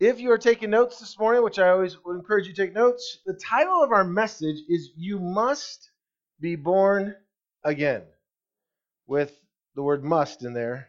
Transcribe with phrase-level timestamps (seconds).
[0.00, 2.74] If you are taking notes this morning, which I always would encourage you to take
[2.74, 5.88] notes, the title of our message is You Must
[6.40, 7.14] Be Born
[7.62, 8.02] Again.
[9.06, 9.40] With
[9.76, 10.88] the word must in there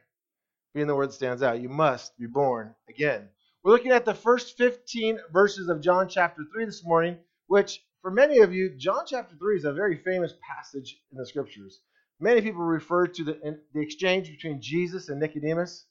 [0.74, 1.62] being the word that stands out.
[1.62, 3.30] You must be born again.
[3.64, 8.10] We're looking at the first 15 verses of John chapter 3 this morning, which for
[8.10, 11.80] many of you, John chapter 3 is a very famous passage in the scriptures.
[12.20, 15.86] Many people refer to the, the exchange between Jesus and Nicodemus,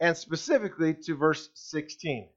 [0.00, 2.28] and specifically to verse 16.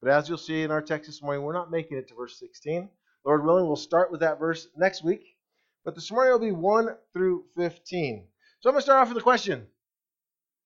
[0.00, 2.38] But as you'll see in our text this morning, we're not making it to verse
[2.38, 2.88] 16.
[3.24, 5.36] Lord willing, we'll start with that verse next week.
[5.84, 8.24] But this morning will be 1 through 15.
[8.60, 9.66] So I'm going to start off with a question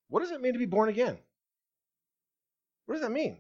[0.09, 1.19] What does it mean to be born again?
[2.87, 3.39] What does that mean?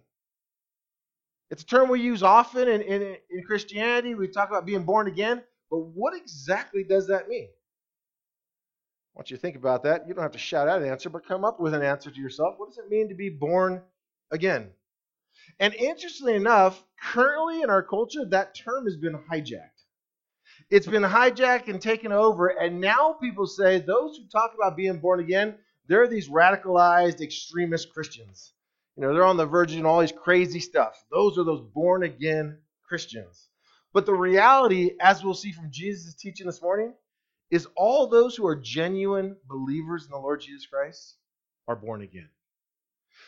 [1.51, 4.15] It's a term we use often in, in, in Christianity.
[4.15, 5.42] We talk about being born again.
[5.70, 7.48] But what exactly does that mean?
[7.48, 10.09] I want you to think about that.
[10.09, 12.20] You don't have to shout out an answer, but come up with an answer to
[12.20, 12.54] yourself.
[12.56, 13.82] What does it mean to be born
[14.32, 14.70] again?
[15.60, 19.70] And interestingly enough, currently in our culture, that term has been hijacked.
[20.70, 24.98] It's been hijacked and taken over, and now people say those who talk about being
[24.98, 25.56] born again,
[25.87, 28.52] they're these radicalized extremist Christians.
[28.96, 31.04] You know, they're on the verge of all these crazy stuff.
[31.10, 33.48] Those are those born again Christians.
[33.92, 36.95] But the reality, as we'll see from Jesus' teaching this morning,
[37.51, 41.16] is all those who are genuine believers in the Lord Jesus Christ
[41.68, 42.29] are born again.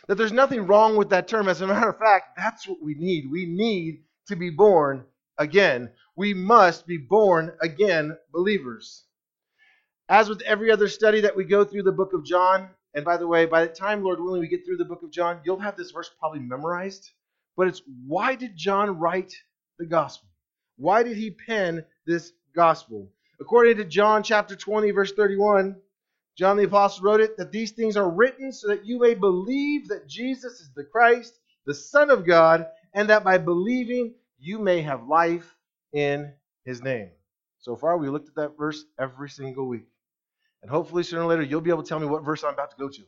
[0.09, 1.49] That there's nothing wrong with that term.
[1.49, 3.31] As a matter of fact, that's what we need.
[3.31, 5.05] We need to be born
[5.39, 5.91] again.
[6.17, 9.05] We must be born again believers.
[10.09, 13.17] As with every other study that we go through the book of John, and by
[13.17, 15.59] the way, by the time, Lord willing, we get through the book of John, you'll
[15.59, 17.11] have this verse probably memorized.
[17.57, 19.35] But it's why did John write
[19.79, 20.29] the gospel?
[20.77, 23.11] Why did he pen this gospel?
[23.41, 25.77] According to John chapter 20, verse 31,
[26.37, 29.89] John the Apostle wrote it that these things are written so that you may believe
[29.89, 34.83] that Jesus is the Christ, the Son of God, and that by believing you may
[34.83, 35.57] have life
[35.93, 36.33] in
[36.65, 37.11] his name.
[37.59, 39.87] So far, we looked at that verse every single week.
[40.63, 42.71] And hopefully, sooner or later, you'll be able to tell me what verse I'm about
[42.71, 43.03] to go to.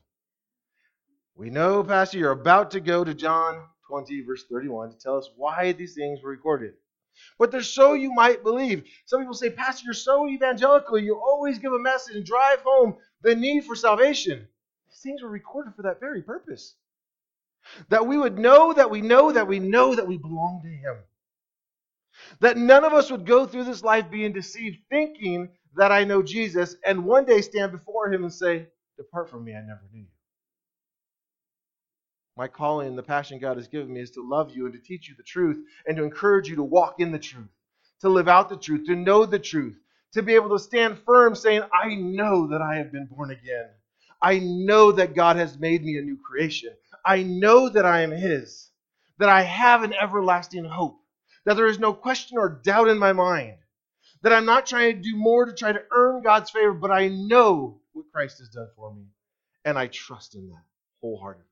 [1.35, 5.31] We know, Pastor, you're about to go to John 20, verse 31, to tell us
[5.37, 6.75] why these things were recorded.
[7.39, 8.85] But they're so you might believe.
[9.07, 10.99] Some people say, Pastor, you're so evangelical.
[10.99, 14.49] You always give a message and drive home the need for salvation.
[14.89, 16.75] These things were recorded for that very purpose.
[17.91, 20.97] That we would know that we know that we know that we belong to Him.
[22.41, 26.23] That none of us would go through this life being deceived, thinking that I know
[26.23, 30.01] Jesus, and one day stand before Him and say, Depart from me, I never knew
[30.01, 30.18] you.
[32.39, 34.79] My calling, and the passion God has given me, is to love you and to
[34.79, 37.51] teach you the truth and to encourage you to walk in the truth,
[38.01, 39.77] to live out the truth, to know the truth,
[40.13, 43.69] to be able to stand firm saying, I know that I have been born again.
[44.23, 46.71] I know that God has made me a new creation.
[47.05, 48.71] I know that I am His,
[49.19, 51.01] that I have an everlasting hope,
[51.45, 53.57] that there is no question or doubt in my mind,
[54.23, 57.09] that I'm not trying to do more to try to earn God's favor, but I
[57.09, 59.07] know what Christ has done for me,
[59.65, 60.63] and I trust in that
[61.01, 61.48] wholeheartedly.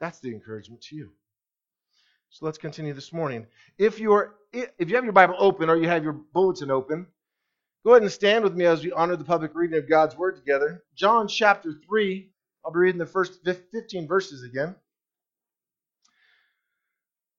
[0.00, 1.10] That's the encouragement to you.
[2.30, 3.46] So let's continue this morning.
[3.78, 7.06] If you're if you have your Bible open or you have your bulletin open,
[7.84, 10.36] go ahead and stand with me as we honor the public reading of God's word
[10.36, 10.84] together.
[10.94, 12.30] John chapter 3.
[12.64, 14.74] I'll be reading the first 15 verses again.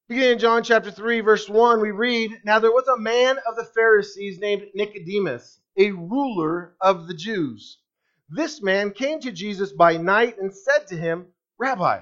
[0.07, 3.55] Beginning in John chapter 3, verse 1, we read Now there was a man of
[3.55, 7.77] the Pharisees named Nicodemus, a ruler of the Jews.
[8.27, 11.27] This man came to Jesus by night and said to him,
[11.59, 12.01] Rabbi,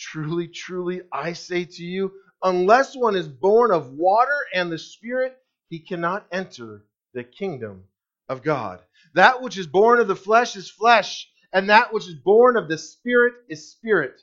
[0.00, 2.12] Truly, truly, I say to you,
[2.44, 5.36] unless one is born of water and the Spirit,
[5.70, 6.84] he cannot enter
[7.14, 7.82] the kingdom
[8.28, 8.80] of God.
[9.14, 12.68] That which is born of the flesh is flesh, and that which is born of
[12.68, 14.20] the Spirit is spirit.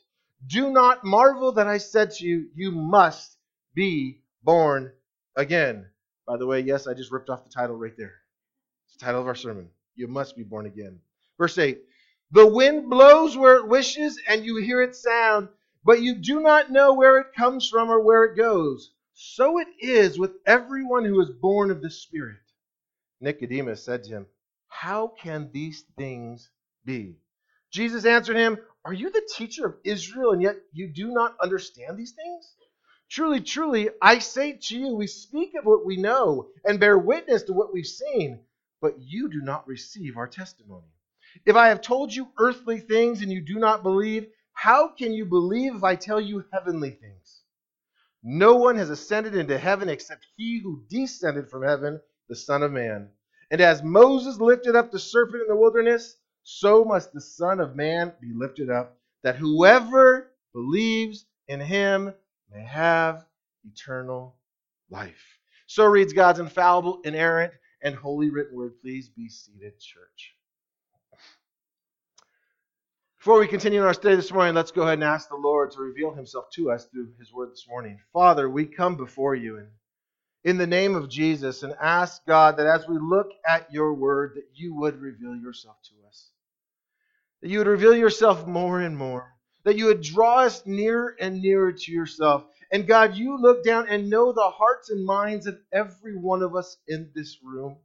[0.47, 3.37] Do not marvel that I said to you, You must
[3.73, 4.93] be born
[5.35, 5.87] again.
[6.25, 8.15] By the way, yes, I just ripped off the title right there.
[8.87, 9.69] It's the title of our sermon.
[9.95, 11.01] You must be born again.
[11.37, 11.81] Verse 8
[12.31, 15.49] The wind blows where it wishes, and you hear its sound
[15.85, 18.91] but you do not know where it comes from or where it goes.
[19.13, 22.37] So it is with everyone who is born of the Spirit.
[23.21, 24.25] Nicodemus said to him,
[24.67, 26.49] How can these things
[26.85, 27.15] be?
[27.71, 31.97] Jesus answered him, Are you the teacher of Israel, and yet you do not understand
[31.97, 32.55] these things?
[33.09, 37.43] Truly, truly, I say to you, we speak of what we know and bear witness
[37.43, 38.39] to what we've seen,
[38.81, 40.87] but you do not receive our testimony.
[41.45, 45.25] If I have told you earthly things and you do not believe, how can you
[45.25, 47.41] believe if I tell you heavenly things?
[48.23, 52.71] No one has ascended into heaven except he who descended from heaven, the Son of
[52.71, 53.09] Man.
[53.51, 57.75] And as Moses lifted up the serpent in the wilderness, so must the Son of
[57.75, 62.13] Man be lifted up, that whoever believes in him
[62.51, 63.25] may have
[63.65, 64.35] eternal
[64.89, 65.37] life.
[65.67, 67.53] So reads God's infallible, inerrant,
[67.83, 68.73] and holy written word.
[68.81, 70.34] Please be seated, church.
[73.25, 75.71] Before we continue in our study this morning, let's go ahead and ask the Lord
[75.71, 77.99] to reveal himself to us through his word this morning.
[78.13, 79.67] Father, we come before you in,
[80.43, 84.33] in the name of Jesus and ask God that as we look at your word,
[84.35, 86.29] that you would reveal yourself to us.
[87.41, 89.33] That you would reveal yourself more and more.
[89.63, 92.43] That you would draw us nearer and nearer to yourself.
[92.71, 96.55] And God, you look down and know the hearts and minds of every one of
[96.55, 97.77] us in this room.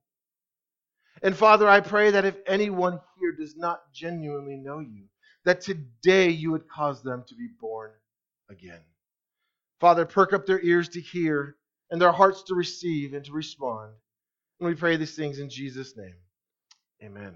[1.23, 5.05] And Father, I pray that if anyone here does not genuinely know you,
[5.45, 7.91] that today you would cause them to be born
[8.49, 8.81] again.
[9.81, 11.57] Father, perk up their ears to hear
[11.91, 13.93] and their hearts to receive and to respond.
[14.59, 16.15] And we pray these things in Jesus' name.
[17.03, 17.35] Amen.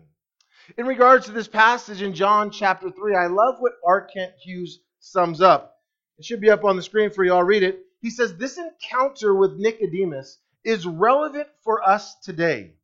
[0.76, 4.02] In regards to this passage in John chapter 3, I love what R.
[4.02, 5.78] Kent Hughes sums up.
[6.18, 7.32] It should be up on the screen for you.
[7.32, 7.80] I'll read it.
[8.00, 12.74] He says, This encounter with Nicodemus is relevant for us today.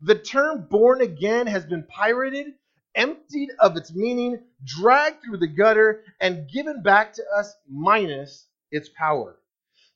[0.00, 2.54] The term born again has been pirated
[2.94, 8.88] emptied of its meaning, dragged through the gutter, and given back to us minus its
[8.88, 9.36] power.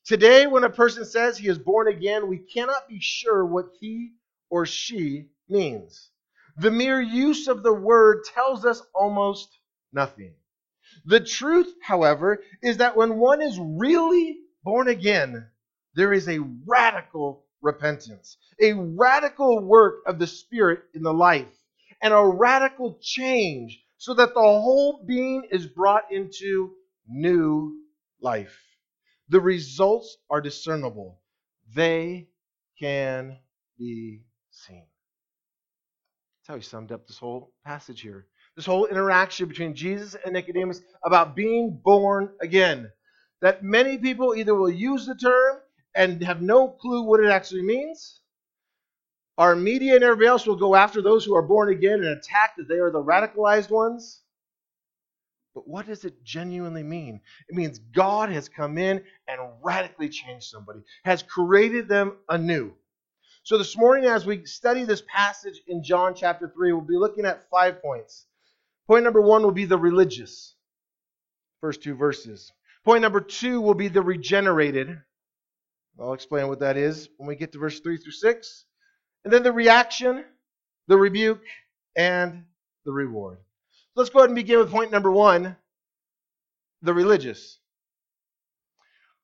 [0.04, 4.12] Today, when a person says he is born again, we cannot be sure what he
[4.50, 6.10] or she means.
[6.56, 9.48] The mere use of the word tells us almost
[9.92, 10.34] nothing.
[11.04, 15.46] The truth, however, is that when one is really born again,
[15.94, 21.57] there is a radical repentance, a radical work of the Spirit in the life
[22.02, 26.72] and a radical change so that the whole being is brought into
[27.08, 27.76] new
[28.20, 28.56] life.
[29.28, 31.20] The results are discernible,
[31.74, 32.28] they
[32.78, 33.38] can
[33.78, 34.86] be seen.
[36.38, 38.26] That's how he summed up this whole passage here.
[38.56, 42.90] This whole interaction between Jesus and Nicodemus about being born again.
[43.40, 45.58] That many people either will use the term
[45.94, 48.20] and have no clue what it actually means,
[49.38, 52.56] our media and everybody else will go after those who are born again and attack
[52.56, 54.20] that they are the radicalized ones.
[55.54, 57.20] But what does it genuinely mean?
[57.48, 62.74] It means God has come in and radically changed somebody, has created them anew.
[63.44, 67.24] So this morning, as we study this passage in John chapter 3, we'll be looking
[67.24, 68.26] at five points.
[68.88, 70.54] Point number one will be the religious,
[71.60, 72.52] first two verses.
[72.84, 74.98] Point number two will be the regenerated.
[75.98, 78.64] I'll explain what that is when we get to verse 3 through 6.
[79.24, 80.24] And then the reaction,
[80.86, 81.42] the rebuke,
[81.96, 82.44] and
[82.84, 83.38] the reward.
[83.94, 85.56] Let's go ahead and begin with point number one
[86.82, 87.58] the religious.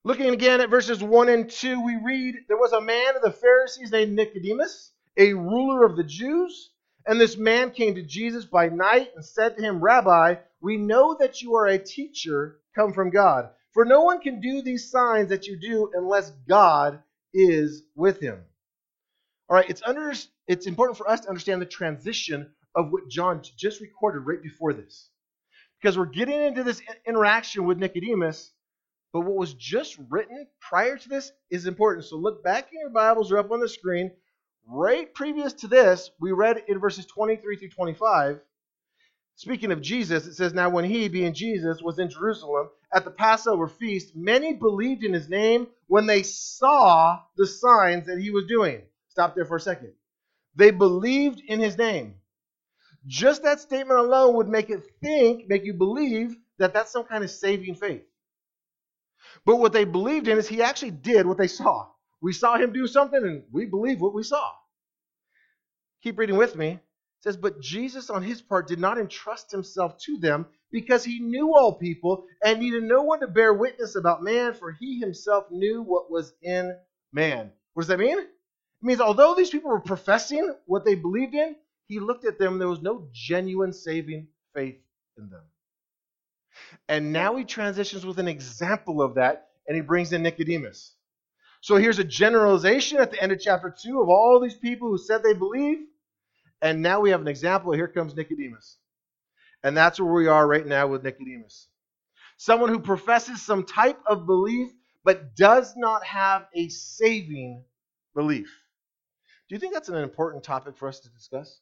[0.03, 3.31] Looking again at verses 1 and 2, we read there was a man of the
[3.31, 6.71] Pharisees named Nicodemus, a ruler of the Jews.
[7.07, 11.15] And this man came to Jesus by night and said to him, Rabbi, we know
[11.19, 13.49] that you are a teacher come from God.
[13.73, 17.01] For no one can do these signs that you do unless God
[17.33, 18.43] is with him.
[19.47, 20.11] All right, it's under
[20.47, 24.73] it's important for us to understand the transition of what John just recorded right before
[24.73, 25.09] this.
[25.79, 28.51] Because we're getting into this interaction with Nicodemus,
[29.13, 32.05] but what was just written prior to this is important.
[32.05, 34.11] So look back in your Bibles or up on the screen.
[34.67, 38.39] Right previous to this, we read in verses 23 through 25.
[39.35, 43.11] Speaking of Jesus, it says, Now when he, being Jesus, was in Jerusalem at the
[43.11, 48.45] Passover feast, many believed in his name when they saw the signs that he was
[48.47, 48.81] doing.
[49.15, 49.93] Stop there for a second.
[50.57, 52.15] They believed in his name.
[53.07, 57.23] Just that statement alone would make it think, make you believe that that's some kind
[57.23, 58.03] of saving faith.
[59.45, 61.87] But what they believed in is he actually did what they saw.
[62.21, 64.51] We saw him do something and we believe what we saw.
[66.03, 66.71] Keep reading with me.
[66.71, 66.81] It
[67.21, 71.55] says, But Jesus on his part did not entrust himself to them because he knew
[71.55, 75.83] all people and needed no one to bear witness about man, for he himself knew
[75.83, 76.77] what was in
[77.13, 77.53] man.
[77.75, 78.17] What does that mean?
[78.85, 81.55] Means although these people were professing what they believed in,
[81.87, 84.77] he looked at them, there was no genuine saving faith
[85.17, 85.41] in them.
[86.87, 90.93] And now he transitions with an example of that, and he brings in Nicodemus.
[91.61, 94.99] So here's a generalization at the end of chapter 2 of all these people who
[94.99, 95.79] said they believe.
[96.61, 97.71] And now we have an example.
[97.71, 98.77] Here comes Nicodemus.
[99.63, 101.69] And that's where we are right now with Nicodemus.
[102.37, 104.69] Someone who professes some type of belief
[105.03, 107.63] but does not have a saving
[108.13, 108.47] belief.
[109.47, 111.59] Do you think that's an important topic for us to discuss?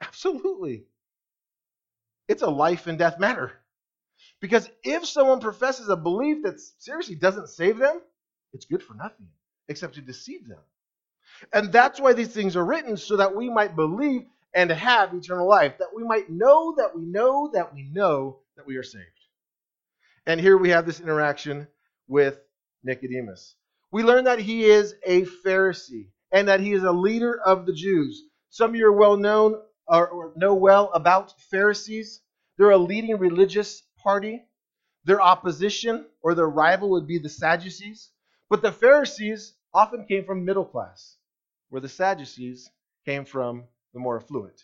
[0.00, 0.84] Absolutely.
[2.28, 3.52] It's a life and death matter.
[4.40, 8.00] Because if someone professes a belief that seriously doesn't save them,
[8.52, 9.28] it's good for nothing
[9.68, 10.58] except to deceive them.
[11.52, 14.22] And that's why these things are written so that we might believe
[14.54, 18.66] and have eternal life, that we might know that we know that we know that
[18.66, 19.06] we are saved.
[20.26, 21.66] And here we have this interaction
[22.06, 22.38] with
[22.84, 23.54] Nicodemus.
[23.90, 27.72] We learn that he is a Pharisee and that he is a leader of the
[27.72, 28.22] Jews.
[28.50, 32.20] Some of you are well known or know well about Pharisees.
[32.56, 34.42] They're a leading religious party.
[35.04, 38.10] Their opposition or their rival would be the Sadducees.
[38.48, 41.16] But the Pharisees often came from middle class,
[41.70, 42.70] where the Sadducees
[43.04, 44.62] came from the more affluent.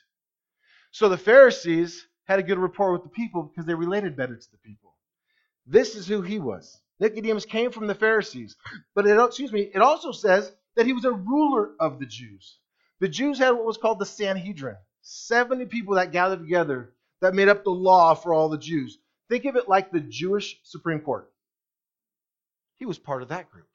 [0.91, 4.51] So the Pharisees had a good rapport with the people because they related better to
[4.51, 4.95] the people.
[5.67, 6.81] This is who he was.
[7.01, 8.57] Nicodemus came from the Pharisees.
[8.95, 12.57] But it, excuse me, it also says that he was a ruler of the Jews.
[13.01, 17.49] The Jews had what was called the Sanhedrin 70 people that gathered together that made
[17.49, 18.97] up the law for all the Jews.
[19.29, 21.29] Think of it like the Jewish Supreme Court.
[22.77, 23.67] He was part of that group.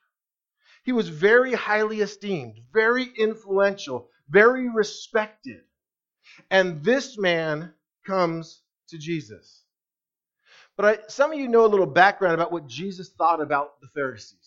[0.85, 5.59] He was very highly esteemed, very influential, very respected.
[6.49, 7.73] And this man
[8.07, 9.63] comes to Jesus.
[10.77, 13.89] But I, some of you know a little background about what Jesus thought about the
[13.93, 14.42] Pharisees.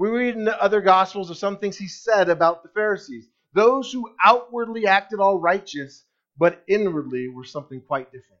[0.00, 3.28] We read in the other Gospels of some things he said about the Pharisees.
[3.52, 6.06] Those who outwardly acted all righteous,
[6.38, 8.40] but inwardly were something quite different.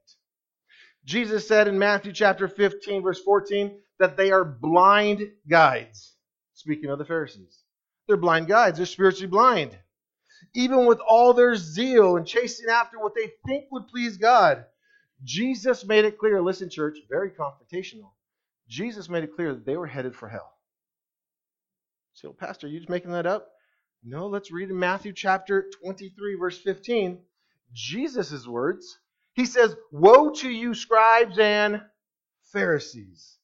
[1.04, 6.14] Jesus said in Matthew chapter 15, verse 14, that they are blind guides.
[6.54, 7.62] Speaking of the Pharisees,
[8.08, 9.78] they're blind guides, they're spiritually blind.
[10.54, 14.64] Even with all their zeal and chasing after what they think would please God,
[15.24, 18.12] Jesus made it clear, listen, church, very confrontational.
[18.66, 20.54] Jesus made it clear that they were headed for hell.
[22.20, 23.48] So, Pastor, are you just making that up?
[24.04, 27.18] No, let's read in Matthew chapter 23, verse 15.
[27.72, 28.98] Jesus' words.
[29.32, 31.80] He says, Woe to you, scribes and
[32.52, 33.38] Pharisees,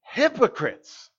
[0.00, 1.10] hypocrites!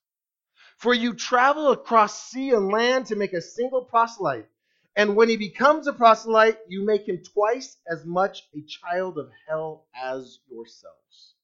[0.78, 4.48] For you travel across sea and land to make a single proselyte.
[4.96, 9.30] And when he becomes a proselyte, you make him twice as much a child of
[9.46, 11.34] hell as yourselves.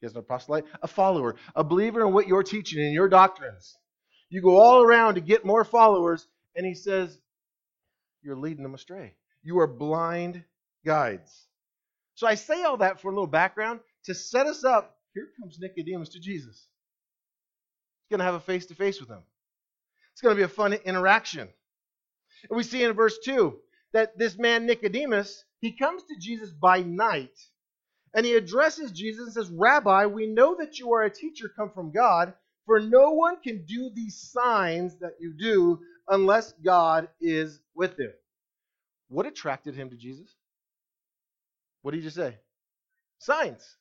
[0.00, 3.76] He has no proselyte, a follower, a believer in what you're teaching and your doctrines.
[4.30, 7.18] You go all around to get more followers, and he says,
[8.22, 9.14] You're leading them astray.
[9.42, 10.44] You are blind
[10.84, 11.46] guides.
[12.14, 14.96] So I say all that for a little background to set us up.
[15.14, 16.66] Here comes Nicodemus to Jesus.
[18.02, 19.22] He's going to have a face to face with him.
[20.12, 21.48] It's going to be a fun interaction.
[22.48, 23.56] And we see in verse 2
[23.92, 27.38] that this man Nicodemus, he comes to Jesus by night
[28.14, 31.70] and he addresses Jesus and says, Rabbi, we know that you are a teacher come
[31.70, 32.34] from God,
[32.68, 38.12] for no one can do these signs that you do unless God is with him.
[39.08, 40.28] What attracted him to Jesus?
[41.80, 42.36] What did he just say?
[43.20, 43.76] Signs.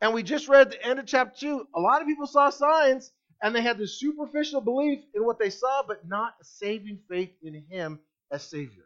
[0.00, 1.68] And we just read the end of chapter 2.
[1.76, 3.12] A lot of people saw signs
[3.42, 7.32] and they had this superficial belief in what they saw, but not a saving faith
[7.42, 8.00] in him
[8.30, 8.84] as Savior.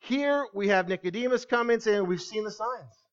[0.00, 3.04] Here we have Nicodemus come in saying, We've seen the signs.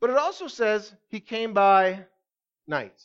[0.00, 2.06] But it also says he came by
[2.66, 3.00] night.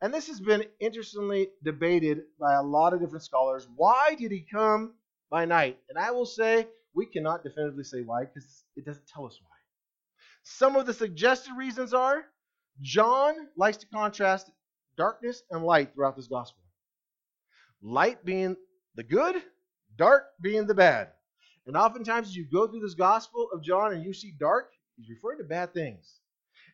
[0.00, 3.66] And this has been interestingly debated by a lot of different scholars.
[3.76, 4.94] Why did he come
[5.30, 5.78] by night?
[5.88, 9.48] And I will say we cannot definitively say why because it doesn't tell us why.
[10.42, 12.24] Some of the suggested reasons are
[12.82, 14.50] John likes to contrast
[14.96, 16.62] darkness and light throughout this gospel.
[17.82, 18.56] Light being
[18.94, 19.42] the good,
[19.96, 21.08] dark being the bad.
[21.66, 25.08] And oftentimes, as you go through this gospel of John and you see dark, he's
[25.08, 26.20] referring to bad things.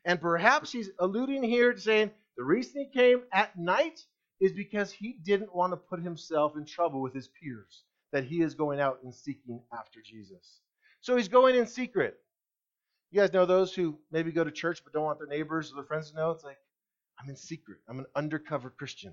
[0.04, 4.04] And perhaps he's alluding here to saying the reason he came at night
[4.40, 8.40] is because he didn't want to put himself in trouble with his peers, that he
[8.40, 10.60] is going out and seeking after Jesus.
[11.00, 12.16] So he's going in secret.
[13.10, 15.76] You guys know those who maybe go to church but don't want their neighbors or
[15.76, 16.30] their friends to know?
[16.30, 16.58] It's like,
[17.20, 17.78] I'm in secret.
[17.88, 19.12] I'm an undercover Christian.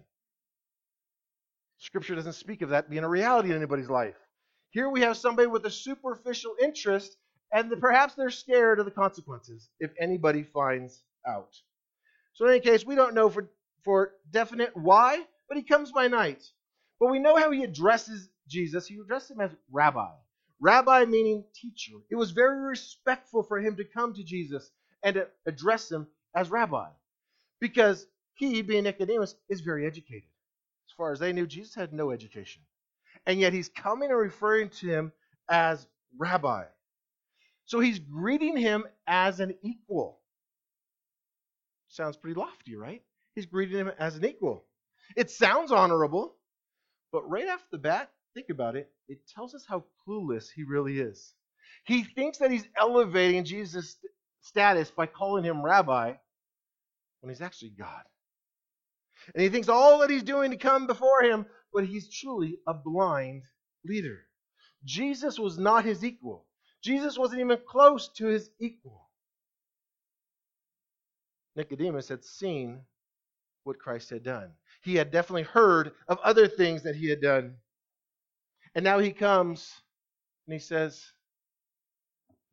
[1.79, 4.15] Scripture doesn't speak of that being a reality in anybody's life.
[4.70, 7.17] Here we have somebody with a superficial interest,
[7.54, 11.56] and the, perhaps they're scared of the consequences if anybody finds out.
[12.34, 13.50] So, in any case, we don't know for,
[13.84, 16.44] for definite why, but he comes by night.
[17.00, 18.88] But we know how he addresses Jesus.
[18.88, 20.10] He addresses him as rabbi.
[20.60, 21.94] Rabbi meaning teacher.
[22.10, 24.72] It was very respectful for him to come to Jesus
[25.04, 26.89] and address him as rabbi
[27.60, 30.30] because he, being Nicodemus, is very educated.
[30.88, 32.62] As far as they knew, Jesus had no education.
[33.25, 35.12] And yet he's coming and referring to him
[35.50, 35.88] as
[36.18, 36.66] rabbi.
[37.68, 40.22] So he's greeting him as an equal.
[41.90, 43.04] Sounds pretty lofty, right?
[43.36, 44.66] He's greeting him as an equal.
[45.18, 46.38] It sounds honorable,
[47.12, 51.00] but right off the bat, think about it, it tells us how clueless he really
[51.00, 51.34] is.
[51.86, 53.98] He thinks that he's elevating Jesus'
[54.42, 56.14] status by calling him rabbi
[57.20, 58.04] when he's actually God.
[59.34, 62.74] And he thinks all that he's doing to come before him, but he's truly a
[62.74, 63.44] blind
[63.84, 64.20] leader.
[64.86, 66.47] Jesus was not his equal.
[66.82, 69.08] Jesus wasn't even close to his equal.
[71.56, 72.82] Nicodemus had seen
[73.64, 74.52] what Christ had done.
[74.82, 77.56] He had definitely heard of other things that he had done.
[78.76, 79.74] And now he comes
[80.46, 81.04] and he says,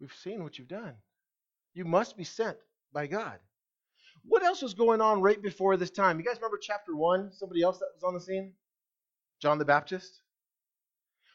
[0.01, 0.95] We've seen what you've done.
[1.75, 2.57] You must be sent
[2.93, 3.39] by God.
[4.25, 6.19] What else was going on right before this time?
[6.19, 7.33] You guys remember chapter 1?
[7.33, 8.53] Somebody else that was on the scene?
[9.41, 10.23] John the Baptist?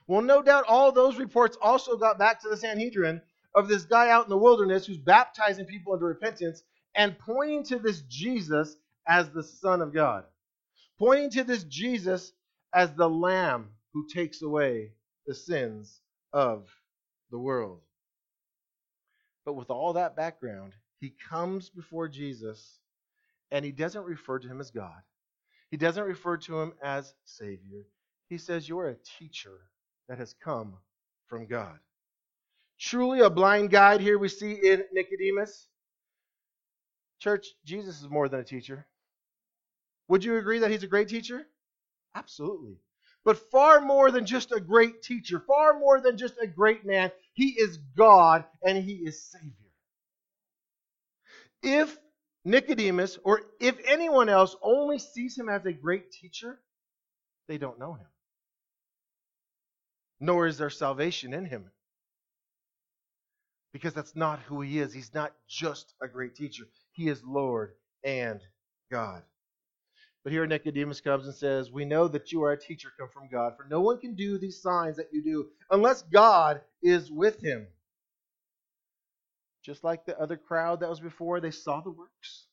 [0.09, 3.21] Well, no doubt all those reports also got back to the Sanhedrin
[3.53, 6.63] of this guy out in the wilderness who's baptizing people into repentance
[6.95, 8.75] and pointing to this Jesus
[9.07, 10.23] as the Son of God,
[10.97, 12.31] pointing to this Jesus
[12.73, 14.93] as the Lamb who takes away
[15.27, 16.01] the sins
[16.33, 16.67] of
[17.29, 17.81] the world.
[19.45, 22.79] But with all that background, he comes before Jesus
[23.51, 25.03] and he doesn't refer to him as God.
[25.69, 27.83] He doesn't refer to him as Savior.
[28.27, 29.59] He says, You're a teacher
[30.09, 30.73] that has come
[31.27, 31.77] from God.
[32.79, 35.67] Truly a blind guide here we see in Nicodemus.
[37.19, 38.87] Church, Jesus is more than a teacher.
[40.07, 41.45] Would you agree that he's a great teacher?
[42.15, 42.77] Absolutely.
[43.23, 47.11] But far more than just a great teacher, far more than just a great man,
[47.33, 49.53] he is God and he is Savior.
[51.61, 51.95] If
[52.45, 56.59] Nicodemus or if anyone else only sees him as a great teacher,
[57.47, 58.07] they don't know him.
[60.19, 61.71] Nor is there salvation in him.
[63.71, 64.93] Because that's not who he is.
[64.93, 67.73] He's not just a great teacher, he is Lord
[68.03, 68.41] and
[68.91, 69.23] God.
[70.23, 73.29] But here Nicodemus comes and says, We know that you are a teacher come from
[73.31, 77.39] God, for no one can do these signs that you do unless God is with
[77.41, 77.67] him.
[79.63, 82.47] Just like the other crowd that was before, they saw the works,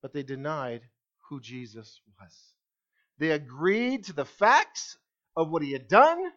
[0.00, 0.82] but they denied
[1.28, 2.36] who Jesus was.
[3.18, 4.96] They agreed to the facts
[5.36, 6.32] of what he had done,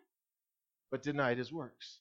[0.92, 2.00] but denied his works.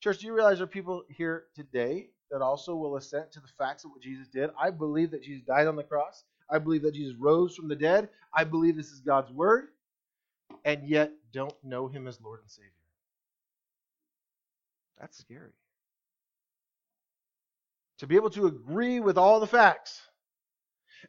[0.00, 3.48] Church, do you realize there are people here today that also will assent to the
[3.58, 4.50] facts of what Jesus did?
[4.60, 6.24] I believe that Jesus died on the cross.
[6.50, 8.08] I believe that Jesus rose from the dead.
[8.34, 9.68] I believe this is God's word,
[10.64, 12.70] and yet don't know him as Lord and Savior.
[14.98, 15.52] That's scary
[17.98, 20.02] to be able to agree with all the facts,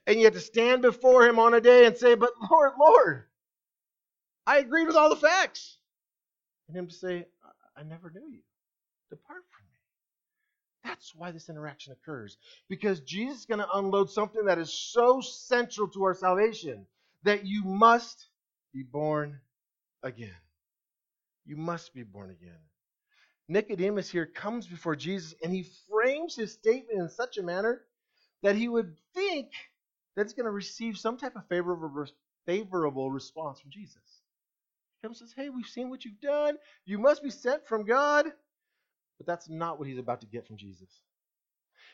[0.07, 3.25] and yet to stand before Him on a day and say, But Lord, Lord,
[4.47, 5.77] I agreed with all the facts.
[6.67, 7.25] And Him to say,
[7.75, 8.39] I never knew you.
[9.09, 9.79] Depart from me.
[10.83, 12.37] That's why this interaction occurs.
[12.69, 16.85] Because Jesus is going to unload something that is so central to our salvation
[17.23, 18.27] that you must
[18.73, 19.39] be born
[20.03, 20.29] again.
[21.45, 22.59] You must be born again.
[23.47, 27.81] Nicodemus here comes before Jesus and he frames his statement in such a manner
[28.41, 29.49] that he would think
[30.15, 32.05] that he's going to receive some type of favorable,
[32.45, 34.21] favorable response from Jesus.
[35.05, 36.57] Comes and says, Hey, we've seen what you've done.
[36.85, 38.25] You must be sent from God.
[39.19, 40.89] But that's not what he's about to get from Jesus.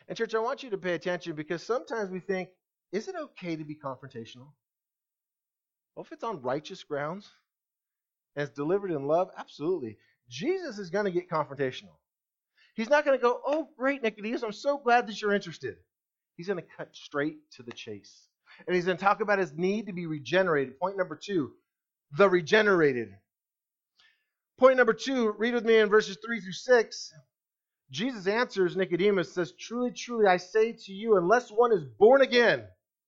[0.08, 2.50] And, church, I want you to pay attention because sometimes we think,
[2.94, 4.54] is it okay to be confrontational?
[5.94, 7.30] Well, if it's on righteous grounds
[8.36, 9.98] and it's delivered in love, absolutely.
[10.30, 11.96] Jesus is going to get confrontational.
[12.76, 15.76] He's not going to go, Oh, great, Nicodemus, I'm so glad that you're interested.
[16.38, 18.30] He's going to cut straight to the chase.
[18.66, 20.80] And he's going to talk about his need to be regenerated.
[20.80, 21.52] Point number two
[22.18, 23.10] the regenerated.
[24.58, 27.14] Point number two, read with me in verses 3 through 6.
[27.90, 32.66] Jesus answers Nicodemus, says, Truly, truly, I say to you, unless one is born again,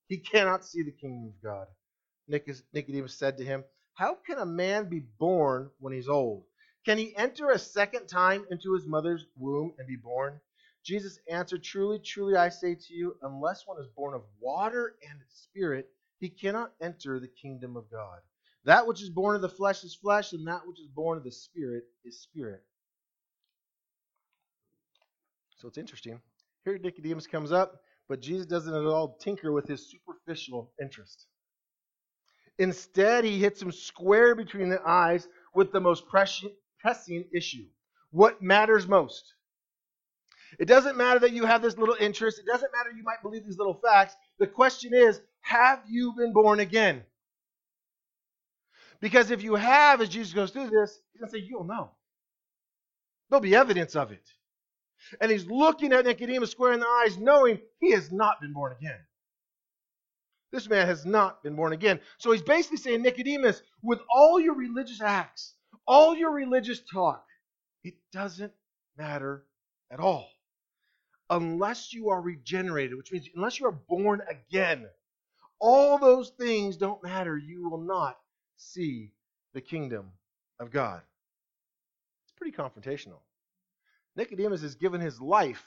[0.07, 1.67] he cannot see the kingdom of God.
[2.73, 3.63] Nicodemus said to him,
[3.93, 6.43] How can a man be born when he's old?
[6.85, 10.39] Can he enter a second time into his mother's womb and be born?
[10.83, 15.19] Jesus answered, Truly, truly, I say to you, unless one is born of water and
[15.29, 15.89] spirit,
[16.19, 18.19] he cannot enter the kingdom of God.
[18.65, 21.23] That which is born of the flesh is flesh, and that which is born of
[21.23, 22.63] the spirit is spirit.
[25.57, 26.19] So it's interesting.
[26.65, 31.25] Here Nicodemus comes up, but Jesus doesn't at all tinker with his superficial interest.
[32.59, 37.65] Instead, he hits him square between the eyes with the most pressing issue.
[38.11, 39.33] What matters most?
[40.59, 42.39] It doesn't matter that you have this little interest.
[42.39, 44.15] It doesn't matter you might believe these little facts.
[44.37, 47.03] The question is, have you been born again?
[49.03, 51.89] Because if you have, as Jesus goes through this, he's going to say, you'll know.
[53.29, 54.23] There'll be evidence of it.
[55.19, 58.71] And he's looking at Nicodemus square in the eyes, knowing he has not been born
[58.71, 58.99] again.
[60.53, 61.99] This man has not been born again.
[62.17, 67.25] So he's basically saying, Nicodemus, with all your religious acts, all your religious talk,
[67.83, 68.53] it doesn't
[68.97, 69.43] matter
[69.91, 70.29] at all.
[71.29, 74.85] Unless you are regenerated, which means unless you are born again,
[75.59, 77.37] all those things don't matter.
[77.37, 78.17] You will not
[78.63, 79.11] see
[79.53, 80.11] the kingdom
[80.59, 81.01] of God.
[82.23, 83.19] It's pretty confrontational.
[84.15, 85.63] Nicodemus has given his life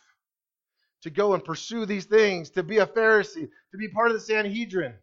[1.02, 4.20] to go and pursue these things, to be a Pharisee, to be part of the
[4.20, 4.94] Sanhedrin,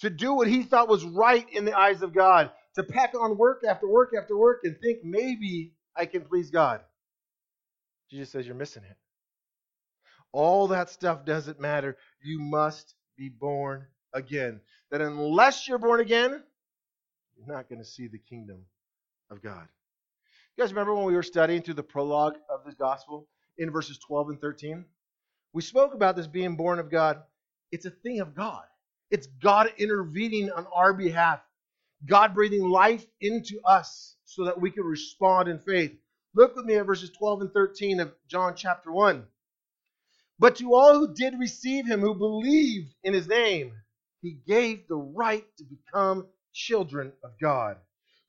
[0.00, 3.38] to do what he thought was right in the eyes of God, to pack on
[3.38, 6.80] work after work after work and think maybe I can please God.
[8.10, 8.96] Jesus says you're missing it.
[10.32, 11.96] All that stuff doesn't matter.
[12.22, 14.60] You must be born again.
[14.90, 16.42] That unless you're born again,
[17.36, 18.58] you're not going to see the kingdom
[19.30, 19.66] of God.
[20.56, 23.98] You guys remember when we were studying through the prologue of this gospel in verses
[23.98, 24.84] 12 and 13?
[25.52, 27.22] We spoke about this being born of God.
[27.72, 28.64] It's a thing of God.
[29.10, 31.40] It's God intervening on our behalf,
[32.06, 35.92] God breathing life into us so that we can respond in faith.
[36.34, 39.24] Look with me at verses 12 and 13 of John chapter 1.
[40.38, 43.72] But to all who did receive him, who believed in his name,
[44.20, 47.76] he gave the right to become children of God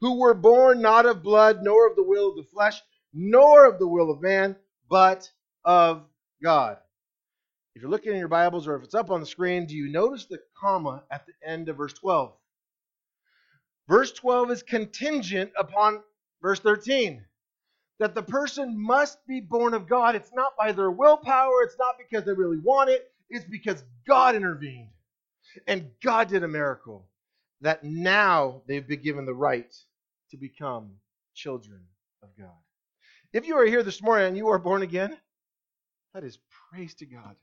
[0.02, 2.82] who were born not of blood, nor of the will of the flesh,
[3.14, 4.56] nor of the will of man,
[4.90, 5.32] but
[5.66, 6.04] of
[6.44, 6.78] God.
[7.74, 9.92] If you're looking in your Bibles or if it's up on the screen, do you
[9.92, 12.34] notice the comma at the end of verse 12?
[13.88, 16.02] Verse 12 is contingent upon
[16.42, 17.24] verse 13
[18.00, 20.16] that the person must be born of God.
[20.16, 24.36] It's not by their willpower, it's not because they really want it, it's because God
[24.36, 24.90] intervened.
[25.66, 27.08] And God did a miracle
[27.62, 29.74] that now they've been given the right
[30.32, 30.92] to become
[31.34, 31.82] children
[32.24, 32.50] of God.
[33.34, 35.18] If you are here this morning and you are born again,
[36.14, 36.40] that is
[36.72, 37.36] praise to God.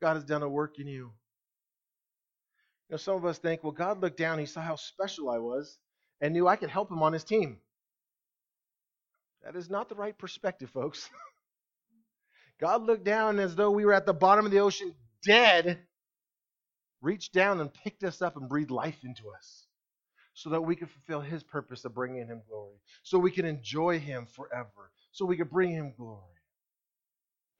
[0.00, 1.12] God has done a work in you.
[2.88, 5.38] You know, some of us think, well, God looked down, he saw how special I
[5.38, 5.78] was,
[6.20, 7.58] and knew I could help him on his team.
[9.44, 11.08] That is not the right perspective, folks.
[12.60, 15.78] God looked down as though we were at the bottom of the ocean, dead,
[17.00, 19.66] reached down and picked us up and breathed life into us
[20.34, 23.98] so that we could fulfill his purpose of bringing him glory, so we can enjoy
[23.98, 26.22] him forever, so we could bring him glory.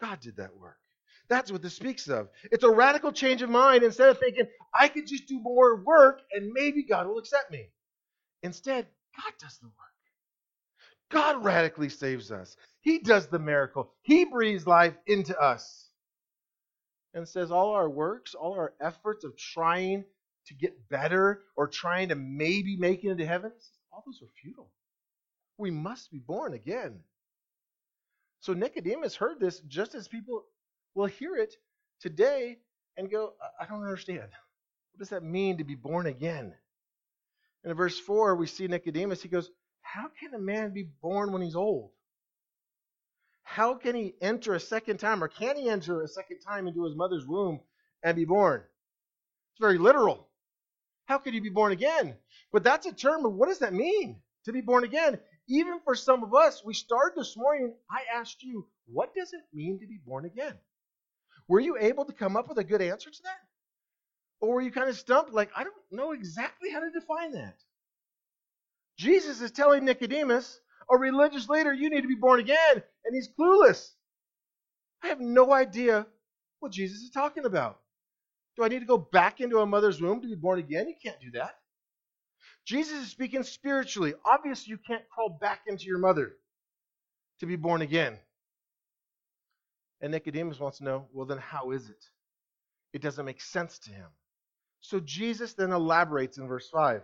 [0.00, 0.78] God did that work.
[1.28, 2.28] That's what this speaks of.
[2.50, 3.82] It's a radical change of mind.
[3.82, 7.68] Instead of thinking, I could just do more work and maybe God will accept me.
[8.42, 9.74] Instead, God does the work.
[11.10, 12.56] God radically saves us.
[12.80, 13.90] He does the miracle.
[14.02, 15.87] He breathes life into us.
[17.14, 20.04] And says all our works, all our efforts of trying
[20.46, 23.52] to get better or trying to maybe make it into heaven,
[23.92, 24.70] all those are futile.
[25.56, 27.00] We must be born again.
[28.40, 30.44] So Nicodemus heard this just as people
[30.94, 31.54] will hear it
[32.00, 32.58] today
[32.96, 34.28] and go, I don't understand.
[34.92, 36.54] What does that mean to be born again?
[37.64, 39.22] And in verse 4, we see Nicodemus.
[39.22, 39.50] He goes,
[39.82, 41.90] How can a man be born when he's old?
[43.50, 46.84] How can he enter a second time, or can he enter a second time into
[46.84, 47.60] his mother's womb
[48.04, 48.60] and be born?
[48.60, 50.28] It's very literal.
[51.06, 52.14] How could he be born again?
[52.52, 55.18] But that's a term of what does that mean to be born again?
[55.48, 57.72] Even for some of us, we started this morning.
[57.90, 60.54] I asked you, what does it mean to be born again?
[61.48, 63.40] Were you able to come up with a good answer to that?
[64.40, 67.56] Or were you kind of stumped, like, I don't know exactly how to define that?
[68.98, 73.28] Jesus is telling Nicodemus, a religious leader, you need to be born again, and he's
[73.38, 73.88] clueless.
[75.02, 76.06] I have no idea
[76.60, 77.78] what Jesus is talking about.
[78.56, 80.88] Do I need to go back into a mother's womb to be born again?
[80.88, 81.54] You can't do that.
[82.66, 84.14] Jesus is speaking spiritually.
[84.26, 86.32] Obviously, you can't crawl back into your mother
[87.40, 88.18] to be born again.
[90.00, 92.04] And Nicodemus wants to know, well, then how is it?
[92.92, 94.06] It doesn't make sense to him.
[94.80, 97.02] So Jesus then elaborates in verse 5.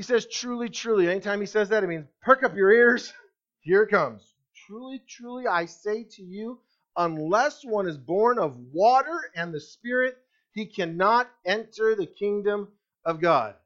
[0.00, 1.10] He says, Truly, truly.
[1.10, 3.12] Anytime he says that, it means perk up your ears.
[3.60, 4.32] Here it comes.
[4.66, 6.58] Truly, truly, I say to you,
[6.96, 10.16] unless one is born of water and the Spirit,
[10.54, 12.68] he cannot enter the kingdom
[13.04, 13.56] of God.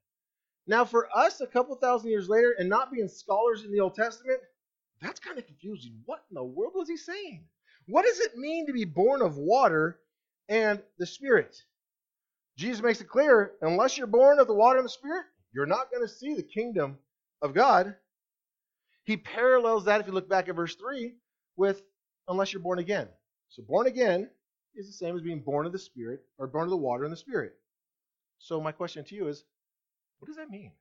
[0.67, 3.95] Now, for us, a couple thousand years later, and not being scholars in the Old
[3.95, 4.41] Testament,
[5.01, 6.03] that's kind of confusing.
[6.05, 7.45] What in the world was he saying?
[7.87, 10.01] What does it mean to be born of water
[10.49, 11.55] and the Spirit?
[12.57, 15.91] Jesus makes it clear unless you're born of the water and the Spirit, you're not
[15.91, 16.99] going to see the kingdom
[17.41, 17.95] of God.
[19.05, 21.13] He parallels that, if you look back at verse 3,
[21.57, 21.83] with
[22.29, 23.09] unless you're born again.
[23.51, 24.29] So born again
[24.75, 27.13] is the same as being born of the Spirit or born of the water and
[27.13, 27.53] the Spirit.
[28.39, 29.45] So my question to you is,
[30.19, 30.73] what does that mean?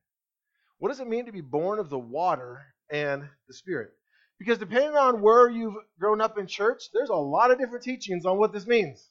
[0.78, 3.90] What does it mean to be born of the water and the Spirit?
[4.38, 8.26] Because depending on where you've grown up in church, there's a lot of different teachings
[8.26, 9.08] on what this means.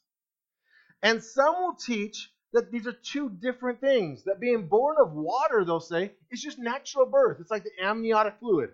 [1.01, 4.23] And some will teach that these are two different things.
[4.23, 7.37] That being born of water, they'll say, is just natural birth.
[7.39, 8.69] It's like the amniotic fluid.